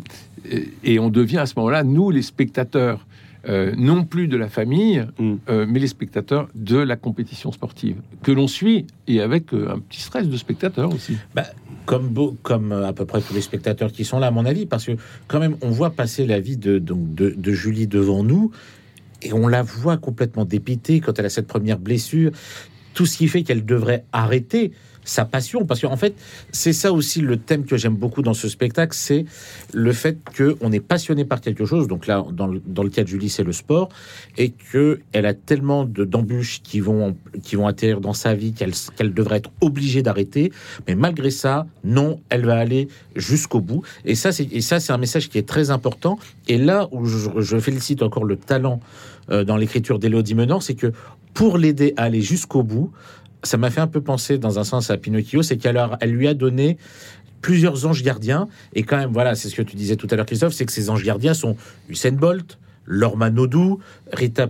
et 0.83 0.99
on 0.99 1.09
devient 1.09 1.39
à 1.39 1.45
ce 1.45 1.53
moment-là, 1.57 1.83
nous, 1.83 2.11
les 2.11 2.21
spectateurs, 2.21 3.05
euh, 3.47 3.73
non 3.77 4.05
plus 4.05 4.27
de 4.27 4.37
la 4.37 4.49
famille, 4.49 5.05
mm. 5.19 5.35
mais 5.67 5.79
les 5.79 5.87
spectateurs 5.87 6.47
de 6.55 6.77
la 6.77 6.95
compétition 6.95 7.51
sportive, 7.51 7.97
que 8.21 8.31
l'on 8.31 8.47
suit, 8.47 8.87
et 9.07 9.21
avec 9.21 9.53
un 9.53 9.79
petit 9.79 10.01
stress 10.01 10.27
de 10.27 10.37
spectateur 10.37 10.93
aussi. 10.93 11.17
Bah, 11.35 11.45
comme, 11.85 12.13
comme 12.43 12.71
à 12.71 12.93
peu 12.93 13.05
près 13.05 13.21
tous 13.21 13.33
les 13.33 13.41
spectateurs 13.41 13.91
qui 13.91 14.05
sont 14.05 14.19
là, 14.19 14.27
à 14.27 14.31
mon 14.31 14.45
avis, 14.45 14.65
parce 14.65 14.85
que 14.85 14.93
quand 15.27 15.39
même, 15.39 15.57
on 15.61 15.69
voit 15.69 15.89
passer 15.89 16.25
la 16.25 16.39
vie 16.39 16.55
de, 16.55 16.79
de 16.79 17.51
Julie 17.51 17.87
devant 17.87 18.23
nous, 18.23 18.51
et 19.23 19.33
on 19.33 19.47
la 19.47 19.63
voit 19.63 19.97
complètement 19.97 20.45
dépitée 20.45 20.99
quand 20.99 21.17
elle 21.17 21.25
a 21.25 21.29
cette 21.29 21.47
première 21.47 21.79
blessure 21.79 22.31
tout 22.93 23.05
ce 23.05 23.17
qui 23.17 23.27
fait 23.27 23.43
qu'elle 23.43 23.65
devrait 23.65 24.05
arrêter 24.11 24.71
sa 25.05 25.25
passion. 25.25 25.65
Parce 25.65 25.81
qu'en 25.81 25.97
fait, 25.97 26.15
c'est 26.51 26.73
ça 26.73 26.91
aussi 26.91 27.21
le 27.21 27.37
thème 27.37 27.65
que 27.65 27.77
j'aime 27.77 27.95
beaucoup 27.95 28.21
dans 28.21 28.33
ce 28.33 28.47
spectacle, 28.47 28.95
c'est 28.95 29.25
le 29.73 29.93
fait 29.93 30.17
qu'on 30.35 30.71
est 30.71 30.79
passionné 30.79 31.25
par 31.25 31.41
quelque 31.41 31.65
chose. 31.65 31.87
Donc 31.87 32.07
là, 32.07 32.23
dans 32.31 32.47
le, 32.47 32.61
dans 32.65 32.83
le 32.83 32.89
cas 32.89 33.03
de 33.03 33.07
Julie, 33.07 33.29
c'est 33.29 33.43
le 33.43 33.53
sport. 33.53 33.89
Et 34.37 34.51
qu'elle 34.71 35.25
a 35.25 35.33
tellement 35.33 35.85
d'embûches 35.85 36.61
qui 36.61 36.79
vont, 36.79 37.15
qui 37.43 37.55
vont 37.55 37.67
atterrir 37.67 38.01
dans 38.01 38.13
sa 38.13 38.33
vie 38.33 38.53
qu'elle 38.53 39.13
devrait 39.13 39.37
être 39.37 39.51
obligée 39.61 40.01
d'arrêter. 40.01 40.51
Mais 40.87 40.95
malgré 40.95 41.31
ça, 41.31 41.67
non, 41.83 42.19
elle 42.29 42.45
va 42.45 42.57
aller 42.57 42.87
jusqu'au 43.15 43.61
bout. 43.61 43.83
Et 44.05 44.15
ça, 44.15 44.31
c'est 44.31 44.91
un 44.91 44.97
message 44.97 45.29
qui 45.29 45.37
est 45.37 45.47
très 45.47 45.71
important. 45.71 46.17
Et 46.47 46.57
là 46.57 46.87
où 46.91 47.05
je, 47.05 47.29
je 47.37 47.57
félicite 47.57 48.01
encore 48.03 48.25
le 48.25 48.37
talent 48.37 48.79
euh, 49.29 49.43
dans 49.43 49.57
l'écriture 49.57 49.99
d'Élodie 49.99 50.35
Menant, 50.35 50.59
c'est 50.59 50.75
que 50.75 50.91
pour 51.33 51.57
l'aider 51.57 51.93
à 51.97 52.03
aller 52.03 52.21
jusqu'au 52.21 52.63
bout. 52.63 52.91
Ça 53.43 53.57
m'a 53.57 53.69
fait 53.69 53.81
un 53.81 53.87
peu 53.87 54.01
penser 54.01 54.37
dans 54.37 54.59
un 54.59 54.63
sens 54.63 54.89
à 54.89 54.97
Pinocchio, 54.97 55.43
c'est 55.43 55.57
qu'elle 55.57 55.81
elle 55.99 56.11
lui 56.11 56.27
a 56.27 56.33
donné 56.33 56.77
plusieurs 57.43 57.85
anges 57.85 58.01
gardiens. 58.01 58.47
Et 58.73 58.81
quand 58.81 58.97
même, 58.97 59.11
voilà, 59.11 59.35
c'est 59.35 59.49
ce 59.49 59.55
que 59.55 59.61
tu 59.61 59.75
disais 59.75 59.95
tout 59.95 60.07
à 60.09 60.15
l'heure, 60.15 60.25
Christophe, 60.25 60.53
c'est 60.53 60.65
que 60.65 60.71
ces 60.71 60.89
anges 60.89 61.03
gardiens 61.03 61.35
sont 61.35 61.55
Usain 61.89 62.13
Bolt, 62.13 62.57
Lorma 62.85 63.29
Nodou, 63.29 63.79
Rita 64.11 64.47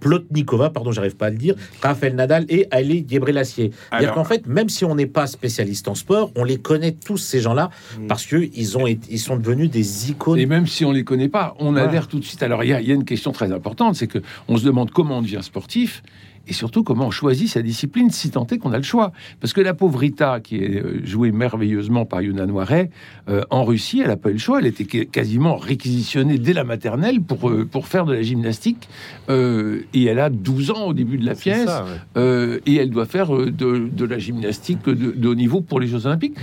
Plotnikova, 0.00 0.70
pardon, 0.70 0.92
j'arrive 0.92 1.16
pas 1.16 1.26
à 1.26 1.30
le 1.30 1.36
dire, 1.36 1.54
Rafael 1.82 2.14
Nadal 2.14 2.46
et 2.48 2.66
Ali 2.70 3.04
Gebrelassier. 3.08 3.72
C'est-à-dire 3.90 4.12
qu'en 4.12 4.24
fait, 4.24 4.46
même 4.46 4.68
si 4.68 4.84
on 4.84 4.94
n'est 4.94 5.06
pas 5.06 5.26
spécialiste 5.26 5.88
en 5.88 5.94
sport, 5.94 6.30
on 6.36 6.44
les 6.44 6.58
connaît 6.58 6.92
tous 6.92 7.16
ces 7.16 7.40
gens-là 7.40 7.70
mm. 7.98 8.06
parce 8.06 8.26
que 8.26 8.48
ils 8.54 8.78
ont 8.78 8.86
ils 8.86 9.18
sont 9.18 9.36
devenus 9.36 9.70
des 9.70 10.10
icônes. 10.10 10.38
Et 10.38 10.46
même 10.46 10.66
si 10.66 10.84
on 10.84 10.92
les 10.92 11.04
connaît 11.04 11.28
pas, 11.28 11.56
on 11.58 11.74
adhère 11.76 12.06
tout 12.06 12.20
de 12.20 12.24
suite. 12.24 12.42
Alors 12.42 12.62
il 12.62 12.70
y, 12.70 12.72
a 12.72 12.94
une 12.94 13.04
question 13.04 13.32
très 13.32 13.52
importante, 13.52 13.96
c'est 13.96 14.06
que 14.06 14.20
on 14.46 14.56
se 14.56 14.64
demande 14.64 14.90
comment 14.92 15.18
on 15.18 15.22
devient 15.22 15.42
sportif 15.42 16.02
et 16.48 16.52
surtout 16.52 16.82
comment 16.82 17.06
on 17.06 17.10
choisit 17.10 17.48
sa 17.48 17.62
discipline 17.62 18.10
si 18.10 18.30
tant 18.30 18.46
est 18.46 18.58
qu'on 18.58 18.72
a 18.72 18.78
le 18.78 18.82
choix. 18.82 19.12
Parce 19.40 19.52
que 19.52 19.60
la 19.60 19.74
pauvre 19.74 19.98
Rita, 19.98 20.40
qui 20.40 20.56
est 20.56 20.82
euh, 20.82 21.04
jouée 21.04 21.30
merveilleusement 21.30 22.06
par 22.06 22.22
Yuna 22.22 22.46
Noiret, 22.46 22.90
euh, 23.28 23.42
en 23.50 23.64
Russie, 23.64 24.00
elle 24.00 24.08
n'a 24.08 24.16
pas 24.16 24.30
eu 24.30 24.34
le 24.34 24.38
choix. 24.38 24.60
Elle 24.60 24.66
était 24.66 25.06
quasiment 25.06 25.56
réquisitionnée 25.56 26.38
dès 26.38 26.54
la 26.54 26.64
maternelle 26.64 27.20
pour, 27.20 27.50
euh, 27.50 27.66
pour 27.70 27.86
faire 27.86 28.06
de 28.06 28.14
la 28.14 28.22
gymnastique. 28.22 28.88
et 29.28 30.04
elle 30.04 30.18
a 30.18 30.30
12 30.30 30.70
ans 30.70 30.86
au 30.86 30.94
début 30.94 31.18
de 31.18 31.26
la 31.26 31.34
pièce. 31.34 31.68
et 32.16 32.76
elle 32.76 32.90
doit 32.90 33.06
faire 33.06 33.30
de, 33.30 33.50
de 33.50 34.04
la 34.04 34.18
gymnastique 34.18 34.84
de, 34.86 35.12
de, 35.12 35.28
haut 35.28 35.34
niveau 35.34 35.60
pour 35.60 35.80
les 35.80 35.86
Jeux 35.86 36.06
Olympiques. 36.06 36.36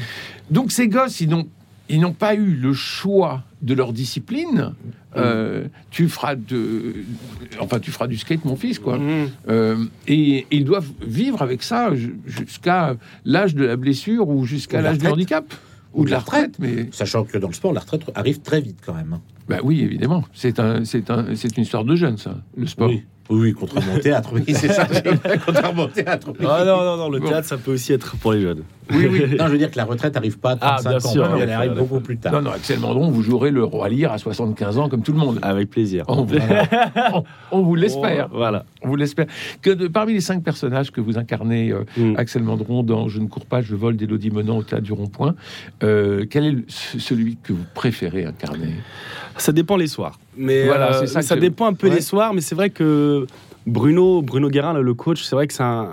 Donc 0.51 0.71
ces 0.71 0.88
gosses, 0.88 1.21
ils 1.21 1.29
n'ont 1.29 1.47
ils 1.89 2.00
n'ont 2.00 2.13
pas 2.13 2.36
eu 2.36 2.56
le 2.56 2.74
choix 2.74 3.43
de 3.62 3.74
leur 3.74 3.93
discipline. 3.93 4.74
Euh, 5.17 5.67
tu 5.91 6.10
feras 6.10 6.36
de, 6.36 6.93
enfin, 7.60 7.80
tu 7.80 7.91
feras 7.91 8.08
du 8.08 8.17
skate, 8.17 8.43
mon 8.43 8.56
fils, 8.56 8.80
quoi. 8.80 8.98
Mm. 8.98 9.30
Euh, 9.48 9.86
et, 10.08 10.45
ils 10.52 10.65
doivent 10.65 10.89
vivre 11.06 11.41
avec 11.41 11.63
ça 11.63 11.91
jusqu'à 12.26 12.95
l'âge 13.24 13.56
de 13.56 13.65
la 13.65 13.76
blessure 13.78 14.28
ou 14.28 14.45
jusqu'à 14.45 14.82
l'âge 14.82 14.98
du 14.98 15.08
handicap 15.08 15.54
ou 15.93 16.06
de 16.06 16.12
la 16.12 16.19
retraite. 16.19 16.58
Mais 16.60 16.89
sachant 16.91 17.24
que 17.24 17.38
dans 17.38 17.48
le 17.48 17.54
sport, 17.54 17.71
la 17.71 17.80
retraite 17.80 18.04
arrive 18.15 18.41
très 18.41 18.62
vite 18.62 18.80
quand 18.86 18.93
même. 18.93 19.19
Bah 19.48 19.60
oui, 19.63 19.82
évidemment. 19.82 20.24
C'est 20.34 20.60
un, 20.60 20.84
c'est 20.86 21.10
un, 21.10 21.36
c'est 21.36 21.56
une 21.56 21.63
histoire 21.63 21.86
de 21.86 21.95
jeune, 21.95 22.17
ça, 22.17 22.36
le 22.58 22.67
sport. 22.67 22.89
Oui, 22.89 23.04
contrairement 23.27 23.95
au 23.95 23.99
théâtre, 23.99 24.29
oui, 24.33 24.43
c'est 24.47 24.71
ça. 24.71 24.88
contrairement 25.45 25.83
au 25.83 25.88
théâtre. 25.88 26.31
Ah 26.41 26.63
non, 26.65 26.83
non, 26.83 26.97
non, 26.97 27.09
le 27.09 27.19
théâtre, 27.19 27.47
ça 27.47 27.57
peut 27.57 27.71
aussi 27.71 27.93
être 27.93 28.15
pour 28.17 28.33
les 28.33 28.41
jeunes. 28.41 28.63
Oui, 28.91 29.07
oui. 29.09 29.35
Non, 29.39 29.47
je 29.47 29.51
veux 29.51 29.57
dire 29.57 29.71
que 29.71 29.77
la 29.77 29.85
retraite 29.85 30.13
n'arrive 30.13 30.38
pas 30.38 30.51
à 30.51 30.55
35 30.55 30.91
ah, 30.91 31.19
ans, 31.19 31.38
elle 31.38 31.49
arrive 31.49 31.73
beaucoup 31.73 31.99
plus 31.99 32.17
tard. 32.17 32.31
Non, 32.33 32.41
non, 32.41 32.51
Axel 32.51 32.79
Mandron, 32.79 33.09
vous 33.09 33.23
jouerez 33.23 33.51
le 33.51 33.63
roi 33.63 33.89
Lear 33.89 34.11
à 34.11 34.17
75 34.17 34.77
ans 34.77 34.89
comme 34.89 35.01
tout 35.01 35.11
le 35.11 35.17
monde. 35.17 35.39
Avec 35.41 35.69
plaisir. 35.69 36.05
On, 36.07 36.23
vous 36.23 37.75
l'espère. 37.75 38.29
voilà. 38.31 38.65
On 38.81 38.89
vous 38.89 38.95
l'espère. 38.95 39.25
Que 39.61 39.71
de, 39.71 39.88
parmi 39.88 40.13
les 40.13 40.21
cinq 40.21 40.43
personnages 40.43 40.91
que 40.91 41.01
vous 41.01 41.17
incarnez, 41.17 41.71
euh, 41.71 41.83
mm. 41.97 42.15
Axel 42.17 42.43
Mandron, 42.43 42.83
dans 42.83 43.07
Je 43.07 43.19
ne 43.19 43.27
cours 43.27 43.45
pas, 43.45 43.61
je 43.61 43.75
vole 43.75 43.97
d'Élodie 43.97 44.31
Menant 44.31 44.57
au 44.57 44.63
théâtre 44.63 44.83
du 44.83 44.93
Rond-Point, 44.93 45.35
euh, 45.83 46.25
quel 46.29 46.45
est 46.45 46.55
celui 46.67 47.38
que 47.41 47.53
vous 47.53 47.65
préférez 47.73 48.25
incarner? 48.25 48.73
Ça 49.38 49.51
dépend 49.51 49.77
les 49.77 49.88
soirs. 49.88 50.19
Mais 50.38 50.65
voilà, 50.65 51.02
euh, 51.02 51.06
ça, 51.06 51.21
ça 51.21 51.36
dépend 51.36 51.65
un 51.65 51.74
peu 51.74 51.89
les 51.89 52.02
soirs, 52.02 52.34
mais 52.34 52.41
c'est 52.41 52.56
vrai 52.56 52.69
que 52.69 53.26
Bruno, 53.65 54.21
Bruno 54.21 54.50
Guérin, 54.50 54.74
le 54.74 54.93
coach, 54.93 55.24
c'est 55.24 55.36
vrai 55.36 55.48
que 55.48 55.54
c'est 55.54 55.63
un... 55.63 55.89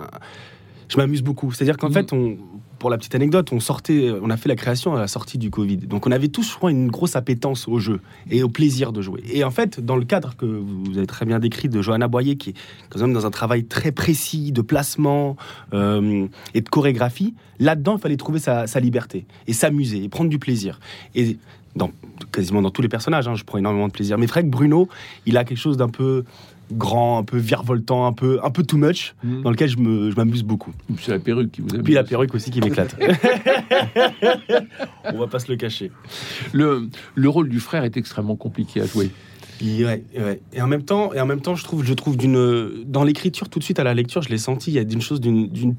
Je 0.89 0.97
m'amuse 0.99 1.23
beaucoup. 1.23 1.53
C'est-à-dire 1.53 1.79
qu'en 1.79 1.89
mm. 1.89 1.95
fait, 1.95 2.13
on, 2.13 2.37
pour 2.83 2.91
la 2.91 2.99
petite 2.99 3.15
anecdote, 3.15 3.53
on 3.53 3.61
sortait, 3.61 4.11
on 4.21 4.29
a 4.29 4.37
fait 4.37 4.49
la 4.49 4.57
création 4.57 4.97
à 4.97 4.99
la 4.99 5.07
sortie 5.07 5.39
du 5.39 5.51
Covid. 5.51 5.77
Donc 5.77 6.09
on 6.09 6.11
avait 6.11 6.27
tous, 6.27 6.51
je 6.51 6.57
crois, 6.57 6.73
une 6.73 6.91
grosse 6.91 7.15
appétence 7.15 7.69
au 7.69 7.79
jeu 7.79 8.01
et 8.29 8.43
au 8.43 8.49
plaisir 8.49 8.93
de 8.93 9.01
jouer. 9.01 9.23
Et 9.33 9.45
en 9.45 9.53
fait, 9.53 9.79
dans 9.79 9.95
le 9.95 10.05
cadre 10.05 10.35
que 10.35 10.45
vous 10.45 10.99
avez 10.99 11.07
très 11.07 11.25
bien 11.25 11.39
décrit 11.39 11.69
de 11.69 11.81
Johanna 11.81 12.09
Boyer, 12.09 12.35
qui 12.35 12.51
est 12.51 12.55
quand 12.91 12.99
même 12.99 13.13
dans 13.13 13.25
un 13.25 13.31
travail 13.31 13.67
très 13.67 13.93
précis 13.93 14.51
de 14.51 14.63
placement 14.63 15.37
euh, 15.73 16.27
et 16.55 16.61
de 16.61 16.69
chorégraphie, 16.69 17.35
là-dedans, 17.61 17.99
il 17.99 18.01
fallait 18.01 18.17
trouver 18.17 18.41
sa, 18.41 18.67
liberté 18.81 19.27
et 19.47 19.53
s'amuser 19.53 20.03
et 20.03 20.09
prendre 20.09 20.29
du 20.29 20.41
plaisir. 20.41 20.81
Et 21.15 21.37
dans, 21.77 21.91
quasiment 22.33 22.63
dans 22.63 22.71
tous 22.71 22.83
les 22.83 22.89
personnages, 22.89 23.29
hein, 23.29 23.35
je 23.35 23.45
prends 23.45 23.59
énormément 23.59 23.89
de 23.89 23.93
plaisir. 23.93 24.19
Mais 24.19 24.27
Fred 24.27 24.49
Bruno, 24.49 24.89
il 25.27 25.37
a 25.37 25.45
quelque 25.45 25.59
chose 25.59 25.77
d'un 25.77 25.89
peu 25.89 26.25
grand, 26.71 27.19
un 27.19 27.25
peu 27.25 27.37
virevoltant, 27.37 28.07
un 28.07 28.13
peu, 28.13 28.39
un 28.43 28.51
peu 28.51 28.63
too 28.63 28.79
much, 28.79 29.15
mm. 29.23 29.43
dans 29.43 29.51
lequel 29.51 29.69
je 29.69 29.79
m'amuse 29.79 30.41
je 30.41 30.45
beaucoup. 30.45 30.73
C'est 30.99 31.11
la 31.11 31.19
perruque 31.19 31.53
qui 31.53 31.61
vous 31.61 31.71
amuse. 31.71 31.85
Puis 31.85 31.95
la 31.95 32.05
perruque 32.05 32.35
aussi 32.35 32.51
qui 32.51 32.61
m'éclate. 32.65 32.97
On 35.05 35.19
va 35.19 35.27
pas 35.27 35.39
se 35.39 35.51
le 35.51 35.57
cacher. 35.57 35.91
Le, 36.53 36.89
le 37.15 37.29
rôle 37.29 37.49
du 37.49 37.61
frère 37.61 37.85
est 37.85 37.97
extrêmement 37.97 38.37
compliqué 38.37 38.81
à 38.81 38.87
jouer. 38.87 39.11
Ouais, 39.63 40.05
ouais. 40.19 40.41
Et 40.53 40.61
en 40.61 40.67
même 40.67 40.83
temps, 40.83 41.13
et 41.13 41.21
en 41.21 41.27
même 41.27 41.41
temps, 41.41 41.55
je 41.55 41.65
trouve, 41.65 41.85
je 41.85 41.95
trouve 41.95 42.17
d'une, 42.17 42.85
dans 42.85 43.05
l'écriture, 43.05 43.49
tout 43.49 43.59
de 43.59 43.65
suite 43.65 43.79
à 43.79 43.85
la 43.85 43.95
lecture, 43.95 44.23
je 44.23 44.29
l'ai 44.29 44.39
senti. 44.39 44.71
Il 44.71 44.75
y 44.75 44.79
a 44.79 44.83
une 44.83 45.01
chose 45.01 45.21
d'une, 45.21 45.49
d'une, 45.49 45.77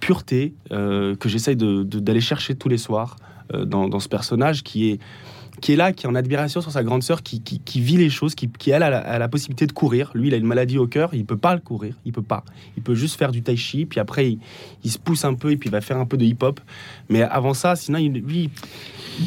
pureté 0.00 0.54
euh, 0.72 1.14
que 1.14 1.28
j'essaye 1.28 1.54
de, 1.54 1.84
d'aller 1.84 2.20
chercher 2.20 2.56
tous 2.56 2.68
les 2.68 2.78
soirs 2.78 3.16
dans, 3.52 3.88
dans, 3.88 4.00
ce 4.00 4.08
personnage 4.08 4.62
qui 4.62 4.90
est 4.90 5.00
qui 5.60 5.72
est 5.72 5.76
là, 5.76 5.92
qui 5.92 6.06
est 6.06 6.08
en 6.08 6.14
admiration 6.14 6.60
sur 6.60 6.72
sa 6.72 6.82
grande 6.82 7.02
sœur, 7.02 7.22
qui, 7.22 7.40
qui, 7.40 7.80
vit 7.80 7.96
les 7.96 8.10
choses, 8.10 8.34
qui, 8.34 8.48
qui 8.48 8.70
elle, 8.70 8.82
a 8.82 9.18
la, 9.18 9.28
possibilité 9.28 9.66
de 9.66 9.72
courir. 9.72 10.10
Lui, 10.14 10.28
il 10.28 10.34
a 10.34 10.36
une 10.36 10.46
maladie 10.46 10.76
au 10.76 10.86
cœur, 10.86 11.10
il 11.14 11.24
peut 11.24 11.36
pas 11.36 11.54
le 11.54 11.60
courir, 11.60 11.94
il 12.04 12.12
peut 12.12 12.22
pas. 12.22 12.44
Il 12.76 12.82
peut 12.82 12.94
juste 12.94 13.16
faire 13.16 13.30
du 13.30 13.42
tai 13.42 13.56
chi, 13.56 13.86
puis 13.86 14.00
après, 14.00 14.38
il, 14.82 14.90
se 14.90 14.98
pousse 14.98 15.24
un 15.24 15.34
peu 15.34 15.52
et 15.52 15.56
puis 15.56 15.68
il 15.68 15.72
va 15.72 15.80
faire 15.80 15.98
un 15.98 16.06
peu 16.06 16.16
de 16.16 16.24
hip-hop. 16.24 16.60
Mais 17.08 17.22
avant 17.22 17.54
ça, 17.54 17.76
sinon, 17.76 17.98
il, 17.98 18.12
lui. 18.12 18.50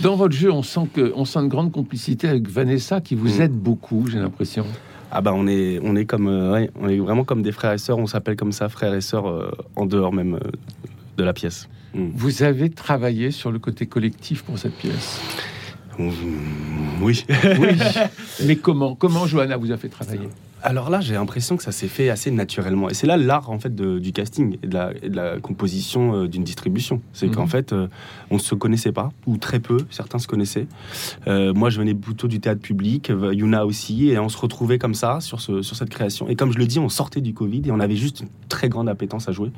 Dans 0.01 0.15
votre 0.15 0.35
jeu, 0.35 0.51
on 0.51 0.63
sent, 0.63 0.89
que, 0.93 1.13
on 1.15 1.25
sent 1.25 1.39
une 1.39 1.47
grande 1.47 1.71
complicité 1.71 2.27
avec 2.27 2.49
Vanessa 2.49 3.01
qui 3.01 3.15
vous 3.15 3.37
mm. 3.37 3.41
aide 3.41 3.53
beaucoup, 3.53 4.07
j'ai 4.07 4.19
l'impression. 4.19 4.65
Ah 5.11 5.21
bah 5.21 5.31
on 5.33 5.47
est 5.47 5.79
on 5.81 5.95
est 5.95 6.05
comme 6.05 6.27
euh, 6.27 6.65
on 6.75 6.89
est 6.89 6.97
vraiment 6.97 7.23
comme 7.23 7.41
des 7.41 7.53
frères 7.53 7.71
et 7.71 7.77
sœurs 7.77 7.99
on 7.99 8.07
s'appelle 8.07 8.35
comme 8.35 8.51
ça 8.51 8.67
frères 8.67 8.93
et 8.93 9.01
sœurs 9.01 9.29
euh, 9.29 9.51
en 9.75 9.85
dehors 9.85 10.11
même 10.11 10.33
euh, 10.33 10.51
de 11.15 11.23
la 11.23 11.31
pièce. 11.31 11.69
Mm. 11.95 12.09
Vous 12.13 12.43
avez 12.43 12.69
travaillé 12.69 13.31
sur 13.31 13.51
le 13.51 13.59
côté 13.59 13.85
collectif 13.87 14.43
pour 14.43 14.59
cette 14.59 14.75
pièce. 14.75 15.19
Oui. 15.97 16.13
oui. 17.59 17.77
Mais 18.45 18.57
comment 18.57 18.95
Comment 18.95 19.27
Johanna 19.27 19.57
vous 19.57 19.71
a 19.71 19.77
fait 19.77 19.89
travailler? 19.89 20.27
Alors 20.61 20.89
là, 20.89 20.99
j'ai 20.99 21.13
l'impression 21.13 21.57
que 21.57 21.63
ça 21.63 21.71
s'est 21.71 21.87
fait 21.87 22.09
assez 22.09 22.31
naturellement. 22.31 22.89
Et 22.89 22.95
c'est 22.95 23.05
là 23.05 23.17
l'art 23.17 23.51
en 23.51 23.59
fait 23.59 23.75
du 23.75 24.11
casting 24.11 24.57
et 24.63 24.67
de 24.67 25.15
la, 25.15 25.37
composition 25.39 26.15
euh, 26.15 26.27
d'une 26.27 26.43
distribution. 26.43 27.01
C'est 27.13 27.29
qu'en 27.29 27.43
mhm. 27.43 27.49
fait, 27.49 27.71
euh, 27.71 27.87
on 28.31 28.35
ne 28.35 28.39
se 28.39 28.55
connaissait 28.55 28.91
pas 28.91 29.11
ou 29.27 29.37
très 29.37 29.59
peu. 29.59 29.77
Certains 29.91 30.17
se 30.17 30.27
connaissaient. 30.27 30.65
Euh, 31.27 31.53
moi, 31.53 31.69
je 31.69 31.77
venais 31.77 31.93
plutôt 31.93 32.27
du 32.27 32.39
théâtre 32.39 32.61
public. 32.61 33.11
Yuna 33.31 33.65
aussi, 33.67 34.09
et 34.09 34.17
on 34.17 34.27
se 34.27 34.37
retrouvait 34.39 34.79
comme 34.79 34.95
ça 34.95 35.21
sur, 35.21 35.39
ce, 35.39 35.61
sur 35.61 35.75
cette 35.75 35.89
création. 35.89 36.27
Et 36.29 36.35
comme 36.35 36.51
je 36.51 36.57
le 36.57 36.65
dis, 36.65 36.79
on 36.79 36.89
sortait 36.89 37.21
du 37.21 37.35
Covid 37.35 37.61
et 37.67 37.71
on 37.71 37.79
avait 37.79 37.95
juste 37.95 38.21
une 38.21 38.29
très 38.49 38.67
grande 38.67 38.89
appétence 38.89 39.29
à 39.29 39.33
jouer. 39.33 39.51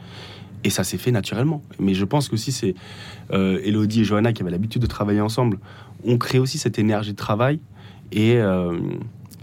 Et 0.67 0.69
ça 0.69 0.83
s'est 0.83 0.97
fait 0.97 1.11
naturellement. 1.11 1.61
Mais 1.79 1.93
je 1.93 2.03
pense 2.03 2.27
qu'aussi, 2.27 2.51
c'est 2.51 2.75
euh, 3.31 3.61
Elodie 3.63 4.01
et 4.01 4.03
Johanna 4.03 4.33
qui 4.33 4.41
avaient 4.41 4.51
l'habitude 4.51 4.81
de 4.81 4.87
travailler 4.87 5.21
ensemble, 5.21 5.59
ont 6.05 6.17
créé 6.17 6.41
aussi 6.41 6.57
cette 6.57 6.77
énergie 6.77 7.13
de 7.13 7.15
travail. 7.15 7.61
Et, 8.11 8.33
euh, 8.35 8.77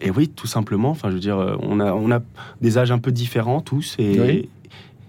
et 0.02 0.10
oui, 0.10 0.28
tout 0.28 0.46
simplement, 0.46 0.90
enfin, 0.90 1.08
je 1.08 1.14
veux 1.14 1.20
dire, 1.20 1.38
euh, 1.38 1.56
on 1.62 1.80
a, 1.80 1.94
on 1.94 2.10
a 2.12 2.20
des 2.60 2.76
âges 2.76 2.92
un 2.92 2.98
peu 2.98 3.10
différents 3.10 3.62
tous. 3.62 3.96
Et, 3.98 4.20
Oui. 4.20 4.48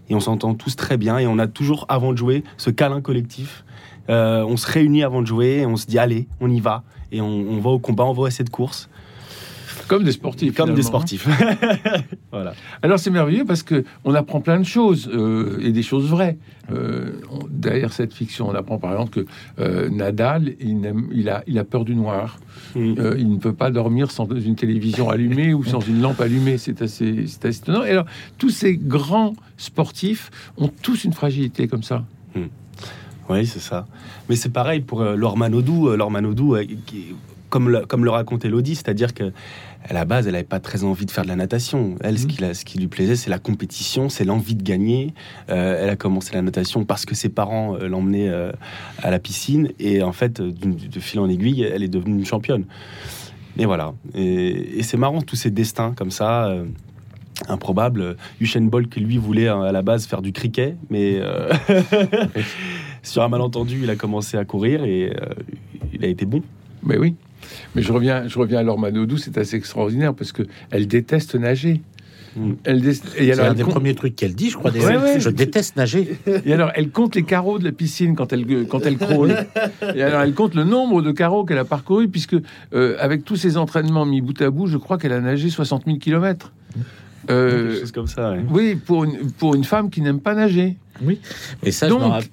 et 0.10 0.15
on 0.15 0.21
s'entend 0.21 0.54
tous 0.54 0.78
très 0.78 0.95
bien. 0.95 1.17
Et 1.17 1.28
on 1.28 1.38
a 1.38 1.47
toujours, 1.47 1.86
avant 1.89 2.13
de 2.13 2.17
jouer, 2.17 2.45
ce 2.56 2.69
câlin 2.69 3.01
collectif. 3.01 3.65
Euh, 4.10 4.45
on 4.47 4.56
se 4.56 4.71
réunit 4.71 5.04
avant 5.04 5.21
de 5.21 5.28
jouer 5.28 5.58
et 5.58 5.65
on 5.65 5.75
se 5.75 5.86
dit, 5.86 5.99
allez, 5.99 6.30
on 6.39 6.49
y 6.49 6.62
va. 6.62 6.84
Et 7.12 7.19
on, 7.19 7.28
on 7.28 7.60
va 7.60 7.71
au 7.71 7.80
combat, 7.80 8.06
on 8.06 8.13
va 8.13 8.28
à 8.28 8.32
cette 8.32 8.51
course. 8.51 8.88
Comme 9.88 10.04
des 10.04 10.12
sportifs. 10.12 10.56
Comme 10.56 10.74
des 10.74 10.82
finalement, 10.82 11.00
hein. 11.00 11.06
sportifs. 11.08 11.28
voilà. 12.32 12.54
Alors 12.82 13.00
c'est 13.00 13.10
merveilleux 13.12 13.45
parce 13.45 13.63
que 13.63 13.84
on 14.04 14.13
apprend 14.15 14.41
plein 14.41 14.60
de 14.60 14.65
choses 14.65 15.10
euh, 15.13 15.60
et 15.62 15.71
des 15.71 15.84
choses 15.84 16.08
vraies. 16.10 16.38
Euh, 16.71 17.21
on- 17.32 17.45
derrière 17.50 17.93
cette 17.93 18.13
fiction, 18.13 18.48
on 18.50 18.56
apprend 18.56 18.78
par 18.80 18.91
exemple 18.93 19.12
que 19.24 19.26
euh, 19.62 19.89
Nadal, 19.89 20.54
il, 20.60 20.93
il 21.13 21.30
a, 21.30 21.43
il 21.48 21.60
a 21.60 21.63
peur 21.63 21.86
du 21.86 21.95
noir. 21.95 22.39
Euh, 22.76 23.15
il 23.17 23.30
ne 23.32 23.38
peut 23.38 23.54
pas 23.54 23.69
dormir 23.71 24.10
sans 24.12 24.28
une 24.30 24.56
télévision 24.56 25.10
allumée 25.10 25.54
ou 25.54 25.63
sans 25.63 25.80
une 25.80 26.02
lampe 26.02 26.19
allumée. 26.21 26.58
C'est 26.58 26.82
assez, 26.82 27.26
c'est 27.28 27.45
assez 27.45 27.60
étonnant. 27.60 27.84
Et 27.84 27.91
alors, 27.91 28.06
tous 28.38 28.50
ces 28.50 28.76
grands 28.78 29.34
sportifs 29.58 30.32
ont 30.58 30.69
tous 30.82 31.04
une 31.04 31.13
fragilité 31.13 31.67
comme 31.67 31.84
ça. 31.84 32.04
Oui, 33.30 33.45
c'est 33.48 33.60
ça. 33.60 33.88
Mais 34.30 34.36
c'est 34.36 34.52
pareil 34.52 34.82
pour 34.82 35.02
euh, 35.02 35.15
Laure 35.15 35.36
Manodou. 35.38 35.88
Euh, 35.89 35.98
Laure 35.98 36.12
Manodou, 36.12 36.56
euh, 36.56 36.63
qui- 36.86 37.15
comme, 37.50 37.69
le, 37.69 37.86
comme 37.86 38.04
le 38.04 38.12
raconte 38.12 38.43
Elodie, 38.45 38.76
c'est-à-dire 38.76 39.13
que 39.13 39.32
à 39.88 39.93
la 39.93 40.04
base, 40.06 40.26
elle 40.28 40.34
n'avait 40.34 40.43
pas 40.43 40.60
très 40.60 40.84
envie 40.84 41.06
de 41.06 41.12
faire 41.12 41.24
de 41.24 41.30
la 41.30 41.36
natation. 41.36 41.95
Elle, 42.02 42.17
ce, 42.17 42.24
Mhm. 42.26 42.32
qui, 42.32 42.41
la- 42.41 42.54
ce 42.56 42.65
qui 42.65 42.80
lui 42.80 42.88
plaisait, 42.88 43.15
c'est 43.15 43.30
la 43.30 43.38
compétition, 43.39 44.10
c'est 44.10 44.24
l'envie 44.26 44.56
de 44.56 44.63
gagner. 44.63 45.13
Euh, 45.50 45.80
elle 45.84 45.89
a 45.89 45.95
commencé 45.95 46.34
la 46.34 46.41
natation 46.41 46.86
parce 46.86 47.06
que 47.06 47.13
ses 47.13 47.30
parents 47.30 47.76
euh, 47.76 47.88
l'emmenaient 47.88 48.30
euh, 48.30 48.52
à 49.04 49.12
la 49.12 49.19
piscine. 49.19 49.69
Et 49.80 50.02
en 50.02 50.12
fait, 50.12 50.41
de 50.41 51.00
fil 51.00 51.19
en 51.19 51.30
aiguille, 51.30 51.62
elle 51.63 51.84
est 51.84 51.88
devenue 51.88 52.15
une 52.17 52.26
championne. 52.26 52.65
Et 53.58 53.65
voilà. 53.65 53.93
Et, 54.15 54.80
et 54.80 54.84
c'est 54.84 54.98
marrant, 54.98 55.21
tous 55.21 55.36
ces 55.36 55.52
destins 55.52 55.93
comme 55.95 56.12
ça. 56.12 56.52
improbables. 57.50 58.15
Usain 58.39 58.62
Bolt, 58.62 58.89
qui 58.89 59.02
lui 59.02 59.17
voulait 59.17 59.50
à 59.50 59.71
la 59.74 59.82
base 59.82 60.06
faire 60.08 60.21
du 60.21 60.32
cricket, 60.32 60.78
mais 60.89 61.17
euh, 61.19 61.50
sur 63.04 63.24
un 63.24 63.28
malentendu, 63.28 63.82
il 63.84 63.89
a 63.89 63.95
commencé 63.98 64.38
à 64.38 64.45
courir 64.45 64.84
et 64.86 65.10
euh, 65.12 65.34
il 65.93 66.04
a 66.06 66.08
été 66.08 66.26
bon. 66.26 66.41
Mais 66.84 66.98
oui. 66.98 67.15
Mais 67.75 67.81
je 67.81 67.91
reviens, 67.91 68.27
je 68.27 68.38
reviens 68.39 68.60
à 68.60 68.63
Laure 68.63 68.79
Manodou, 68.79 69.17
c'est 69.17 69.38
assez 69.38 69.55
extraordinaire 69.58 70.13
parce 70.13 70.31
que 70.31 70.43
elle 70.71 70.88
déteste 70.88 71.36
nager. 71.36 71.81
Mm. 72.38 72.51
Elle 72.65 72.81
dé- 72.81 72.89
et 72.89 72.93
C'est 72.93 73.31
alors, 73.31 73.45
un 73.45 73.49
elle 73.51 73.55
des 73.55 73.63
compte- 73.63 73.73
premiers 73.73 73.95
trucs 73.95 74.15
qu'elle 74.17 74.36
dit, 74.36 74.49
je 74.49 74.58
crois. 74.58 74.69
Ouais, 74.71 74.97
ouais. 74.97 75.19
Je 75.21 75.29
déteste 75.29 75.77
nager. 75.77 76.17
Et 76.45 76.51
alors, 76.53 76.69
elle 76.75 76.89
compte 76.89 77.15
les 77.15 77.23
carreaux 77.23 77.60
de 77.60 77.63
la 77.63 77.71
piscine 77.71 78.13
quand 78.15 78.34
elle, 78.34 78.45
quand 78.67 78.86
elle 78.86 78.97
crawl. 78.97 79.45
Et 79.95 80.01
alors, 80.03 80.21
elle 80.21 80.34
compte 80.34 80.53
le 80.53 80.65
nombre 80.65 81.01
de 81.01 81.12
carreaux 81.13 81.45
qu'elle 81.45 81.58
a 81.60 81.63
parcouru, 81.63 82.10
puisque 82.10 82.36
euh, 82.73 82.97
avec 82.99 83.23
tous 83.23 83.38
ses 83.38 83.55
entraînements 83.55 84.05
mis 84.05 84.19
bout 84.19 84.41
à 84.41 84.49
bout, 84.49 84.67
je 84.67 84.75
crois 84.77 84.97
qu'elle 84.97 85.13
a 85.13 85.21
nagé 85.21 85.49
60 85.49 85.86
000 85.86 85.97
kilomètres. 85.97 86.51
Euh, 87.29 87.67
Quelque 87.69 87.79
chose 87.79 87.91
comme 87.93 88.08
ça. 88.08 88.31
ouais. 88.34 88.41
oui, 88.51 88.75
pour 88.75 89.05
une, 89.05 89.31
pour 89.31 89.55
une 89.55 89.63
femme 89.63 89.89
qui 89.89 90.01
n'aime 90.01 90.19
pas 90.19 90.36
nager. 90.36 90.75
Oui. 91.01 91.19
Et 91.63 91.71
ça, 91.71 91.88
Donc, 91.88 92.01
je 92.01 92.05
me 92.05 92.10
rappelle. 92.12 92.29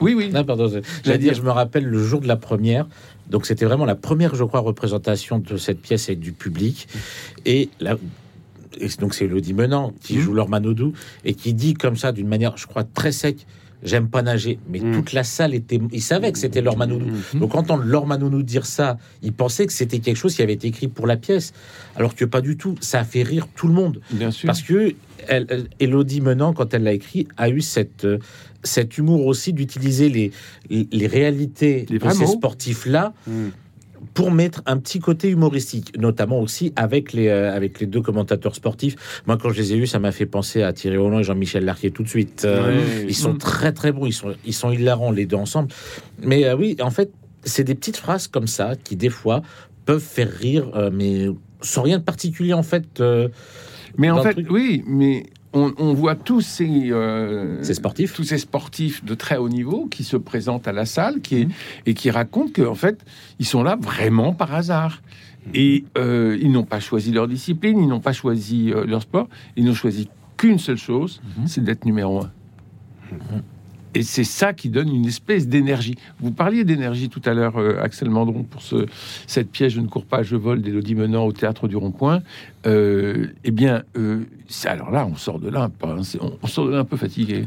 oui, 0.00 0.14
oui. 0.14 0.30
Non, 0.32 0.44
pardon. 0.44 0.70
J'allais 1.04 1.18
dire, 1.18 1.34
je 1.34 1.42
me 1.42 1.50
rappelle 1.50 1.84
le 1.86 2.02
jour 2.02 2.20
de 2.20 2.28
la 2.28 2.36
première. 2.36 2.86
Donc, 3.30 3.46
c'était 3.46 3.64
vraiment 3.64 3.84
la 3.86 3.94
première, 3.94 4.34
je 4.34 4.44
crois, 4.44 4.60
représentation 4.60 5.38
de 5.38 5.56
cette 5.56 5.80
pièce 5.80 6.08
avec 6.08 6.20
du 6.20 6.32
public. 6.32 6.88
Et 7.46 7.68
et 8.80 8.88
donc, 9.00 9.14
c'est 9.14 9.26
Elodie 9.26 9.52
Menant 9.52 9.92
qui 10.02 10.16
Mhm. 10.16 10.20
joue 10.22 10.32
Laure 10.34 10.48
Manodou 10.48 10.92
et 11.24 11.34
qui 11.34 11.52
dit 11.54 11.74
comme 11.74 11.96
ça, 11.96 12.10
d'une 12.12 12.26
manière, 12.28 12.56
je 12.56 12.66
crois, 12.66 12.84
très 12.84 13.12
sec 13.12 13.46
J'aime 13.82 14.08
pas 14.08 14.22
nager. 14.22 14.58
Mais 14.68 14.78
Mhm. 14.80 14.92
toute 14.94 15.12
la 15.12 15.24
salle 15.24 15.54
était. 15.54 15.80
Il 15.92 16.02
savait 16.02 16.30
que 16.32 16.38
c'était 16.38 16.60
Laure 16.60 16.76
Manodou. 16.76 17.06
Mhm. 17.34 17.40
Donc, 17.40 17.54
entendre 17.56 17.82
Laure 17.84 18.06
Manodou 18.06 18.42
dire 18.42 18.64
ça, 18.66 18.96
il 19.22 19.32
pensait 19.32 19.66
que 19.66 19.72
c'était 19.72 19.98
quelque 19.98 20.16
chose 20.16 20.34
qui 20.36 20.42
avait 20.42 20.52
été 20.52 20.68
écrit 20.68 20.88
pour 20.88 21.06
la 21.06 21.16
pièce. 21.16 21.52
Alors 21.96 22.14
que 22.14 22.24
pas 22.24 22.40
du 22.40 22.56
tout. 22.56 22.76
Ça 22.80 23.00
a 23.00 23.04
fait 23.04 23.22
rire 23.24 23.48
tout 23.56 23.66
le 23.66 23.74
monde. 23.74 24.00
Bien 24.12 24.30
sûr. 24.30 24.46
Parce 24.46 24.62
que 24.62 24.94
elle, 25.28 25.46
elle- 25.48 25.66
Elodie 25.80 26.20
Menant, 26.20 26.52
quand 26.52 26.74
elle 26.74 26.82
l'a 26.84 26.92
écrit, 26.92 27.26
a 27.36 27.48
eu 27.48 27.60
cette, 27.60 28.04
euh, 28.04 28.18
cet 28.64 28.98
humour 28.98 29.26
aussi 29.26 29.52
d'utiliser 29.52 30.08
les, 30.08 30.30
les, 30.70 30.86
les 30.92 31.06
réalités 31.06 31.86
Les 31.90 31.98
de 31.98 32.10
ces 32.10 32.26
sportifs-là 32.26 33.12
Mhm. 33.26 33.50
Pour 34.14 34.30
mettre 34.30 34.62
un 34.66 34.78
petit 34.78 34.98
côté 34.98 35.28
humoristique, 35.28 35.98
notamment 35.98 36.40
aussi 36.40 36.72
avec 36.76 37.12
les, 37.12 37.28
euh, 37.28 37.54
avec 37.54 37.80
les 37.80 37.86
deux 37.86 38.02
commentateurs 38.02 38.54
sportifs. 38.54 39.22
Moi, 39.26 39.36
quand 39.36 39.50
je 39.50 39.58
les 39.60 39.72
ai 39.72 39.76
eus, 39.76 39.86
ça 39.86 39.98
m'a 39.98 40.12
fait 40.12 40.26
penser 40.26 40.62
à 40.62 40.72
Thierry 40.72 40.96
Roland 40.96 41.20
et 41.20 41.24
Jean-Michel 41.24 41.64
Larquet 41.64 41.90
tout 41.90 42.02
de 42.02 42.08
suite. 42.08 42.42
Euh. 42.44 43.04
Ils 43.06 43.14
sont 43.14 43.36
très 43.36 43.72
très 43.72 43.92
bons, 43.92 44.06
ils 44.06 44.12
sont, 44.12 44.34
ils 44.44 44.54
sont 44.54 44.70
hilarants 44.70 45.10
les 45.10 45.26
deux 45.26 45.36
ensemble. 45.36 45.68
Mais 46.20 46.44
euh, 46.44 46.56
oui, 46.56 46.76
en 46.80 46.90
fait, 46.90 47.10
c'est 47.44 47.64
des 47.64 47.74
petites 47.74 47.96
phrases 47.96 48.28
comme 48.28 48.46
ça 48.46 48.74
qui, 48.76 48.96
des 48.96 49.10
fois, 49.10 49.42
peuvent 49.84 50.00
faire 50.00 50.30
rire, 50.30 50.70
mais 50.92 51.26
sans 51.60 51.82
rien 51.82 51.98
de 51.98 52.04
particulier 52.04 52.52
en 52.52 52.62
fait. 52.62 53.02
Mais 53.98 54.10
en 54.10 54.22
fait, 54.22 54.34
truc. 54.34 54.46
oui, 54.48 54.84
mais 54.86 55.24
on, 55.52 55.72
on 55.78 55.92
voit 55.94 56.14
tous 56.14 56.40
ces, 56.40 56.90
euh, 56.90 57.62
Ces 57.62 57.74
sportifs. 57.74 58.14
tous 58.14 58.24
ces 58.24 58.38
sportifs 58.38 59.04
de 59.04 59.14
très 59.14 59.36
haut 59.36 59.48
niveau 59.48 59.86
qui 59.86 60.04
se 60.04 60.16
présentent 60.16 60.66
à 60.68 60.72
la 60.72 60.86
salle, 60.86 61.20
qui 61.20 61.46
Mhm. 61.46 61.52
et 61.86 61.94
qui 61.94 62.10
racontent 62.10 62.52
qu'en 62.54 62.74
fait, 62.74 63.04
ils 63.38 63.46
sont 63.46 63.62
là 63.62 63.76
vraiment 63.80 64.32
par 64.32 64.54
hasard. 64.54 65.02
Et 65.54 65.84
euh, 65.98 66.38
ils 66.40 66.52
n'ont 66.52 66.64
pas 66.64 66.78
choisi 66.80 67.10
leur 67.12 67.26
discipline, 67.28 67.78
ils 67.80 67.88
n'ont 67.88 68.00
pas 68.00 68.12
choisi 68.12 68.72
euh, 68.72 68.84
leur 68.86 69.02
sport, 69.02 69.28
ils 69.56 69.64
n'ont 69.64 69.74
choisi 69.74 70.08
qu'une 70.36 70.58
seule 70.58 70.76
chose, 70.78 71.20
Mhm. 71.38 71.46
c'est 71.46 71.62
d'être 71.64 71.84
numéro 71.84 72.22
un. 72.22 72.30
Et 73.94 74.02
c'est 74.02 74.24
ça 74.24 74.54
qui 74.54 74.70
donne 74.70 74.88
une 74.88 75.04
espèce 75.04 75.46
d'énergie. 75.48 75.96
Vous 76.18 76.30
parliez 76.30 76.64
d'énergie 76.64 77.10
tout 77.10 77.20
à 77.26 77.34
l'heure, 77.34 77.58
euh, 77.58 77.76
Axel 77.82 78.08
Mandron, 78.08 78.42
pour 78.42 78.62
ce, 78.62 78.86
cette 79.26 79.50
pièce 79.50 79.74
Je 79.74 79.80
ne 79.80 79.86
cours 79.86 80.06
pas, 80.06 80.22
je 80.22 80.34
vole 80.34 80.62
d'Élodie 80.62 80.94
Menant 80.94 81.26
au 81.26 81.32
théâtre 81.32 81.68
du 81.68 81.76
Rond-Point. 81.76 82.22
Euh, 82.64 83.26
eh 83.42 83.50
bien, 83.50 83.82
euh, 83.96 84.20
alors 84.66 84.90
là, 84.92 85.04
on 85.10 85.16
sort 85.16 85.40
de 85.40 85.48
là, 85.50 85.62
un 85.62 85.68
peu, 85.68 85.88
hein, 85.88 85.96
on, 86.20 86.32
on 86.42 86.46
sort 86.46 86.66
de 86.66 86.70
là 86.72 86.78
un 86.78 86.84
peu 86.84 86.96
fatigué. 86.96 87.46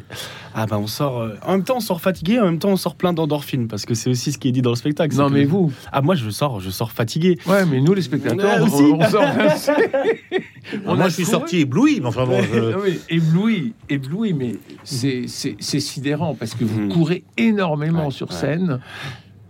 Ah 0.53 0.65
bah 0.65 0.77
on 0.77 0.87
sort. 0.87 1.21
euh, 1.21 1.35
En 1.45 1.53
même 1.53 1.63
temps, 1.63 1.77
on 1.77 1.81
sort 1.81 2.01
fatigué. 2.01 2.37
En 2.39 2.45
même 2.45 2.59
temps, 2.59 2.69
on 2.69 2.75
sort 2.75 2.95
plein 2.95 3.13
d'endorphines 3.13 3.67
parce 3.69 3.85
que 3.85 3.93
c'est 3.93 4.09
aussi 4.09 4.33
ce 4.33 4.37
qui 4.37 4.49
est 4.49 4.51
dit 4.51 4.61
dans 4.61 4.71
le 4.71 4.75
spectacle. 4.75 5.15
Non, 5.15 5.29
mais 5.29 5.45
vous, 5.45 5.71
Ah 5.93 6.01
moi, 6.01 6.15
je 6.15 6.29
sors, 6.29 6.59
je 6.59 6.69
sors 6.69 6.91
fatigué. 6.91 7.37
ouais, 7.47 7.65
mais 7.65 7.79
nous, 7.79 7.93
les 7.93 8.01
spectateurs, 8.01 8.61
Ouais, 8.61 8.69
on, 8.99 9.09
sort. 9.09 9.23
on 10.85 10.95
moi, 10.95 11.05
a 11.05 11.09
je 11.09 11.13
suis 11.13 11.25
sorti 11.25 11.59
ébloui, 11.61 11.99
mais 12.01 12.07
enfin 12.07 12.25
bon. 12.25 12.41
je- 12.41 12.73
Ah 12.75 12.89
ébloui, 13.09 13.73
ébloui, 13.89 14.33
mais 14.33 14.55
c'est 14.83 15.25
c'est- 15.27 15.55
c'est 15.59 15.79
sidérant 15.79 16.35
parce 16.35 16.53
que 16.55 16.65
vous 16.65 16.81
Mhm. 16.81 16.91
courez 16.93 17.23
énormément 17.37 18.05
Ouais, 18.07 18.11
sur 18.11 18.33
scène. 18.33 18.71
Ouais. 18.71 18.77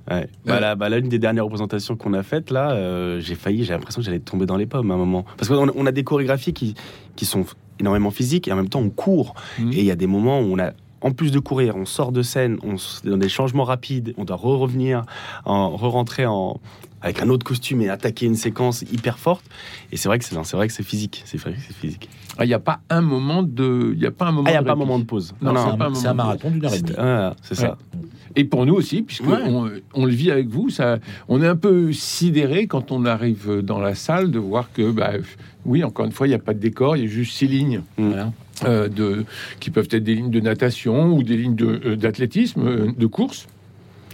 Bah, 0.08 0.22
là, 0.60 0.76
bah 0.76 0.90
là, 0.90 0.98
une 1.00 1.10
des 1.10 1.18
dernières 1.20 1.46
représentations 1.46 1.96
qu'on 1.96 2.14
a 2.14 2.22
faites, 2.24 2.52
là, 2.52 2.72
euh, 2.72 3.20
j'ai 3.20 3.36
failli, 3.36 3.64
j'ai 3.64 3.74
l'impression 3.74 4.02
que 4.02 4.06
j'allais 4.06 4.20
tomber 4.20 4.46
dans 4.46 4.58
les 4.58 4.66
pommes 4.68 4.92
à 4.92 4.94
un 4.94 4.98
moment. 4.98 5.26
Parce 5.38 5.50
qu'on 5.50 5.68
a- 5.68 5.72
on 5.76 5.86
a 5.86 5.92
des 5.92 6.04
chorégraphies 6.04 6.54
qui, 6.54 6.76
qui 7.16 7.26
sont 7.26 7.46
énormément 7.80 8.12
physiques 8.12 8.48
et 8.48 8.52
en 8.52 8.56
même 8.56 8.70
temps 8.70 8.80
on 8.82 8.90
court. 8.90 9.34
Mhm. 9.60 9.72
Et 9.74 9.80
il 9.80 9.86
y 9.86 9.92
a 9.92 9.96
des 9.96 10.08
moments 10.08 10.40
où 10.42 10.54
on 10.54 10.60
a, 10.60 10.72
en 11.02 11.12
plus 11.12 11.32
de 11.32 11.40
courir, 11.40 11.76
on 11.76 11.86
sort 11.86 12.12
de 12.12 12.22
scène, 12.22 12.58
on 12.64 12.76
s- 12.76 13.02
dans 13.04 13.18
des 13.18 13.30
changements 13.30 13.64
rapides, 13.64 14.14
on 14.18 14.26
doit 14.26 14.38
re-revenir, 14.38 15.04
en, 15.46 15.76
re-rentrer 15.76 16.26
en, 16.26 16.60
avec 17.02 17.22
un 17.22 17.30
autre 17.30 17.44
costume 17.46 17.82
et 17.82 17.90
attaquer 17.90 18.26
une 18.28 18.36
séquence 18.36 18.82
hyper 18.84 19.18
forte. 19.20 19.44
Et 19.92 19.98
c'est 19.98 20.08
vrai 20.08 20.18
que 20.20 20.26
c'est, 20.26 20.36
non, 20.36 20.44
c'est 20.44 20.56
vrai 20.58 20.68
que 20.68 20.74
c'est 20.74 20.84
physique. 20.84 21.22
C'est 21.26 21.38
vrai 21.40 21.54
que 21.54 21.60
c'est 21.60 21.76
physique. 21.76 22.10
Ah, 22.38 22.46
Il 22.46 22.48
n'y 22.48 22.54
a 22.54 22.60
pas 22.60 22.80
un 22.90 23.02
moment 23.02 23.44
de, 23.44 23.94
il 23.96 24.02
y 24.02 24.06
a 24.08 24.12
pas 24.12 24.26
un 24.28 24.32
moment. 24.32 24.46
Ah, 24.48 24.52
il 24.52 24.54
n'y 24.54 24.58
a 24.58 24.62
de 24.62 24.66
pas 24.68 24.74
un 24.74 24.76
moment 24.76 24.98
de 25.00 25.04
pause. 25.04 25.34
Non, 25.42 25.54
c'est 25.56 25.62
c'est 25.64 25.70
un- 25.70 25.78
pas 25.78 25.86
un 25.88 25.94
c'est 25.96 26.08
un 26.08 26.12
moment. 26.14 26.24
marathon 26.24 26.52
d'une 26.52 26.66
heure 26.66 26.74
et 26.74 26.80
demie. 26.82 26.94
C'est, 26.96 27.00
ah, 27.02 27.36
c'est 27.42 27.56
ça. 27.56 27.78
Et 28.36 28.44
pour 28.44 28.66
nous 28.66 28.74
aussi, 28.74 29.02
puisque 29.02 29.26
Ouais. 29.28 29.40
on, 29.46 29.70
on 29.94 30.06
le 30.06 30.12
vit 30.12 30.30
avec 30.32 30.48
vous, 30.48 30.70
ça, 30.70 31.00
on 31.30 31.42
est 31.42 31.48
un 31.48 31.56
peu 31.56 31.92
sidéré 31.94 32.68
quand 32.68 32.92
on 32.92 33.06
arrive 33.06 33.62
dans 33.64 33.80
la 33.80 33.96
salle 33.96 34.30
de 34.32 34.40
voir 34.40 34.72
que, 34.74 34.92
bah, 34.92 35.12
oui, 35.66 35.84
encore 35.84 36.06
une 36.06 36.12
fois, 36.12 36.28
il 36.28 36.32
n'y 36.32 36.36
a 36.36 36.40
pas 36.40 36.54
de 36.54 36.60
décor, 36.60 36.98
il 36.98 37.04
y 37.04 37.06
a 37.06 37.10
juste 37.10 37.34
six 37.34 37.48
lignes. 37.48 37.82
Voilà. 37.98 38.32
euh, 38.66 38.88
de, 38.88 39.26
qui 39.60 39.70
peuvent 39.70 39.88
être 39.92 40.04
des 40.04 40.16
lignes 40.16 40.32
de 40.32 40.40
natation 40.40 41.14
ou 41.16 41.24
des 41.24 41.36
lignes 41.38 41.56
de, 41.56 41.82
euh, 41.86 41.96
d'athlétisme, 41.96 42.62
euh, 42.66 42.88
de 42.98 43.06
course. 43.06 43.48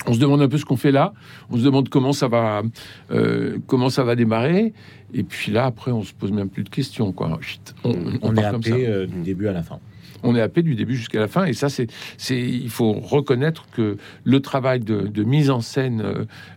On 0.07 0.13
se 0.13 0.19
demande 0.19 0.41
un 0.41 0.47
peu 0.49 0.57
ce 0.57 0.65
qu'on 0.65 0.77
fait 0.77 0.91
là. 0.91 1.13
On 1.51 1.57
se 1.57 1.63
demande 1.63 1.87
comment 1.89 2.11
ça 2.13 2.27
va, 2.27 2.63
euh, 3.11 3.57
comment 3.67 3.91
ça 3.91 4.03
va 4.03 4.15
démarrer. 4.15 4.73
Et 5.13 5.21
puis 5.21 5.51
là, 5.51 5.65
après, 5.65 5.91
on 5.91 6.01
se 6.03 6.11
pose 6.13 6.31
même 6.31 6.49
plus 6.49 6.63
de 6.63 6.69
questions. 6.69 7.11
Quoi. 7.11 7.37
Chut, 7.41 7.59
on, 7.83 7.91
on 7.91 7.95
On 8.23 8.35
est 8.35 8.49
comme 8.49 8.63
ça. 8.63 8.73
euh, 8.73 9.05
du 9.05 9.21
début 9.21 9.47
à 9.47 9.51
la 9.51 9.61
fin. 9.61 9.77
On 10.23 10.35
est 10.35 10.41
happé 10.41 10.61
du 10.61 10.75
début 10.75 10.95
jusqu'à 10.95 11.19
la 11.19 11.27
fin. 11.27 11.45
Et 11.45 11.53
ça, 11.53 11.69
c'est, 11.69 11.87
c'est, 12.17 12.39
il 12.39 12.69
faut 12.69 12.93
reconnaître 12.93 13.65
que 13.75 13.97
le 14.23 14.39
travail 14.39 14.79
de, 14.79 15.01
de 15.07 15.23
mise 15.23 15.49
en 15.49 15.61
scène 15.61 16.01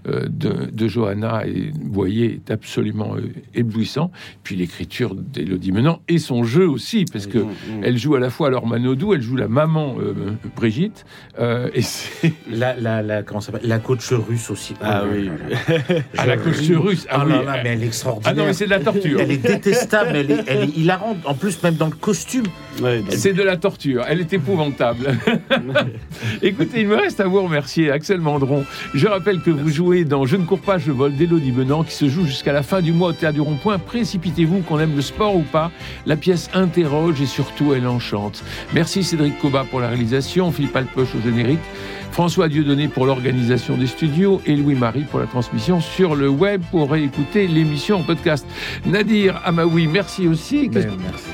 euh, 0.08 0.26
de, 0.28 0.70
de 0.70 0.88
Johanna 0.88 1.46
et 1.46 1.70
Boyer 1.74 2.34
est 2.34 2.50
absolument 2.50 3.16
euh, 3.16 3.22
éblouissant. 3.54 4.10
Puis 4.42 4.56
l'écriture 4.56 5.14
d'Élodie 5.14 5.72
Menant 5.72 6.00
et 6.08 6.18
son 6.18 6.44
jeu 6.44 6.68
aussi, 6.68 7.04
parce 7.10 7.26
que 7.26 7.44
elle 7.82 7.96
joue 7.98 8.14
à 8.14 8.20
la 8.20 8.30
fois 8.30 8.50
Laure 8.50 8.66
Manodou, 8.66 9.14
elle 9.14 9.22
joue 9.22 9.36
la 9.36 9.48
maman 9.48 9.96
euh, 10.00 10.14
Brigitte, 10.56 11.04
euh, 11.38 11.68
et 11.74 11.82
c'est 11.82 12.32
La, 12.50 12.74
la, 12.76 13.02
la, 13.02 13.22
comment 13.22 13.40
ça 13.40 13.52
s'appelle? 13.52 13.68
La 13.68 13.78
coach 13.78 14.10
russe 14.12 14.50
aussi. 14.50 14.74
Ah 14.80 15.02
là 15.02 15.04
oui. 15.12 15.30
à 16.16 16.26
la 16.26 16.36
Je 16.36 16.42
coach 16.42 16.70
russe. 16.70 17.06
Ah, 17.10 17.18
Ah 17.20 17.24
oui. 17.26 17.32
là 17.32 17.42
là, 17.42 17.60
mais 17.62 17.70
elle 17.70 17.82
est 17.82 17.86
extraordinaire. 17.86 18.32
Ah 18.36 18.38
non, 18.38 18.46
mais 18.46 18.52
c'est 18.52 18.64
de 18.66 18.70
la 18.70 18.80
torture. 18.80 19.20
Elle 19.20 19.30
est 19.32 19.38
détestable, 19.38 20.16
elle 20.16 20.30
est, 20.30 20.44
elle 20.46 20.64
est 20.64 20.76
hilarante. 20.76 21.18
En 21.24 21.34
plus, 21.34 21.62
même 21.62 21.74
dans 21.74 21.86
le 21.86 21.92
costume, 21.94 22.44
Ouais, 22.82 23.02
C'est 23.10 23.32
de 23.34 23.42
la 23.42 23.53
torture, 23.56 24.04
elle 24.08 24.20
est 24.20 24.32
épouvantable. 24.32 25.16
Écoutez, 26.42 26.80
il 26.80 26.88
me 26.88 26.96
reste 26.96 27.20
à 27.20 27.26
vous 27.26 27.42
remercier, 27.42 27.90
Axel 27.90 28.20
Mandron. 28.20 28.64
Je 28.94 29.06
rappelle 29.06 29.40
que 29.40 29.50
vous 29.50 29.68
jouez 29.70 30.04
dans 30.04 30.26
Je 30.26 30.36
ne 30.36 30.44
cours 30.44 30.60
pas, 30.60 30.78
je 30.78 30.90
vole 30.90 31.14
d'Élodie 31.14 31.52
Menant, 31.52 31.84
qui 31.84 31.94
se 31.94 32.08
joue 32.08 32.24
jusqu'à 32.26 32.52
la 32.52 32.62
fin 32.62 32.80
du 32.80 32.92
mois 32.92 33.10
au 33.10 33.12
Théâtre 33.12 33.34
du 33.34 33.40
Rond-Point. 33.40 33.78
Précipitez-vous, 33.78 34.60
qu'on 34.60 34.78
aime 34.78 34.96
le 34.96 35.02
sport 35.02 35.36
ou 35.36 35.42
pas. 35.42 35.70
La 36.06 36.16
pièce 36.16 36.50
interroge 36.54 37.20
et 37.20 37.26
surtout 37.26 37.74
elle 37.74 37.86
enchante. 37.86 38.42
Merci 38.72 39.02
Cédric 39.04 39.38
Coba 39.38 39.64
pour 39.64 39.80
la 39.80 39.88
réalisation, 39.88 40.50
Philippe 40.52 40.76
Alpoche 40.76 41.14
au 41.14 41.22
générique. 41.22 41.60
François 42.14 42.48
Dieudonné 42.48 42.86
pour 42.86 43.06
l'organisation 43.06 43.76
des 43.76 43.88
studios 43.88 44.40
et 44.46 44.54
Louis-Marie 44.54 45.02
pour 45.02 45.18
la 45.18 45.26
transmission 45.26 45.80
sur 45.80 46.14
le 46.14 46.28
web 46.28 46.62
pour 46.70 46.88
réécouter 46.92 47.48
l'émission 47.48 47.96
en 47.96 48.02
podcast. 48.04 48.46
Nadir 48.86 49.40
Amaoui, 49.44 49.88
merci 49.88 50.28
aussi. 50.28 50.70
Qu'est-ce 50.70 50.86
Ben, 50.86 50.96
merci. 51.10 51.24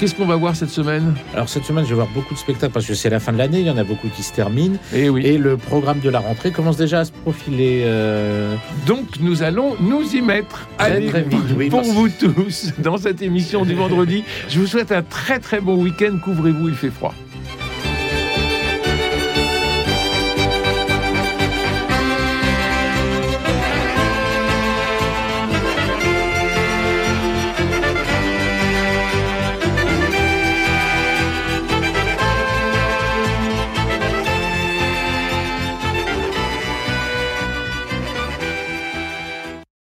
qu'est-ce 0.00 0.12
qu'on 0.16 0.26
va 0.26 0.34
voir 0.34 0.56
cette 0.56 0.70
semaine? 0.70 1.14
Alors 1.34 1.48
cette 1.48 1.62
semaine, 1.64 1.84
je 1.84 1.90
vais 1.90 1.94
voir 1.94 2.08
beaucoup 2.12 2.34
de 2.34 2.38
spectacles 2.40 2.72
parce 2.72 2.84
que 2.84 2.94
c'est 2.94 3.10
la 3.10 3.20
fin 3.20 3.32
de 3.32 3.38
l'année, 3.38 3.60
il 3.60 3.66
y 3.68 3.70
en 3.70 3.76
a 3.76 3.84
beaucoup 3.84 4.08
qui 4.08 4.24
se 4.24 4.32
terminent. 4.32 4.76
Eh 4.92 5.08
oui. 5.08 5.24
Et 5.24 5.38
le 5.38 5.56
programme 5.56 6.00
de 6.00 6.10
la 6.10 6.18
rentrée 6.18 6.50
commence 6.50 6.76
déjà 6.76 6.98
à 6.98 7.04
se 7.04 7.12
profiler. 7.12 7.82
euh, 7.84 8.56
Donc 8.88 9.06
nous 9.20 9.44
allons 9.44 9.76
nous 9.80 10.16
y 10.16 10.20
mettre. 10.20 10.66
Allez, 10.80 11.06
très 11.10 11.22
vite, 11.22 11.38
oui, 11.56 11.70
pour 11.70 11.82
merci. 11.82 11.94
vous 11.94 12.08
tous, 12.08 12.72
dans 12.78 12.96
cette 12.96 13.22
émission 13.22 13.64
du 13.64 13.74
vendredi. 13.74 14.24
Je 14.48 14.58
vous 14.58 14.66
souhaite 14.66 14.90
un 14.90 15.02
très 15.02 15.38
très 15.38 15.60
bon 15.60 15.76
week-end. 15.80 16.18
Couvrez-vous, 16.24 16.70
il 16.70 16.74
fait 16.74 16.90
froid. 16.90 17.14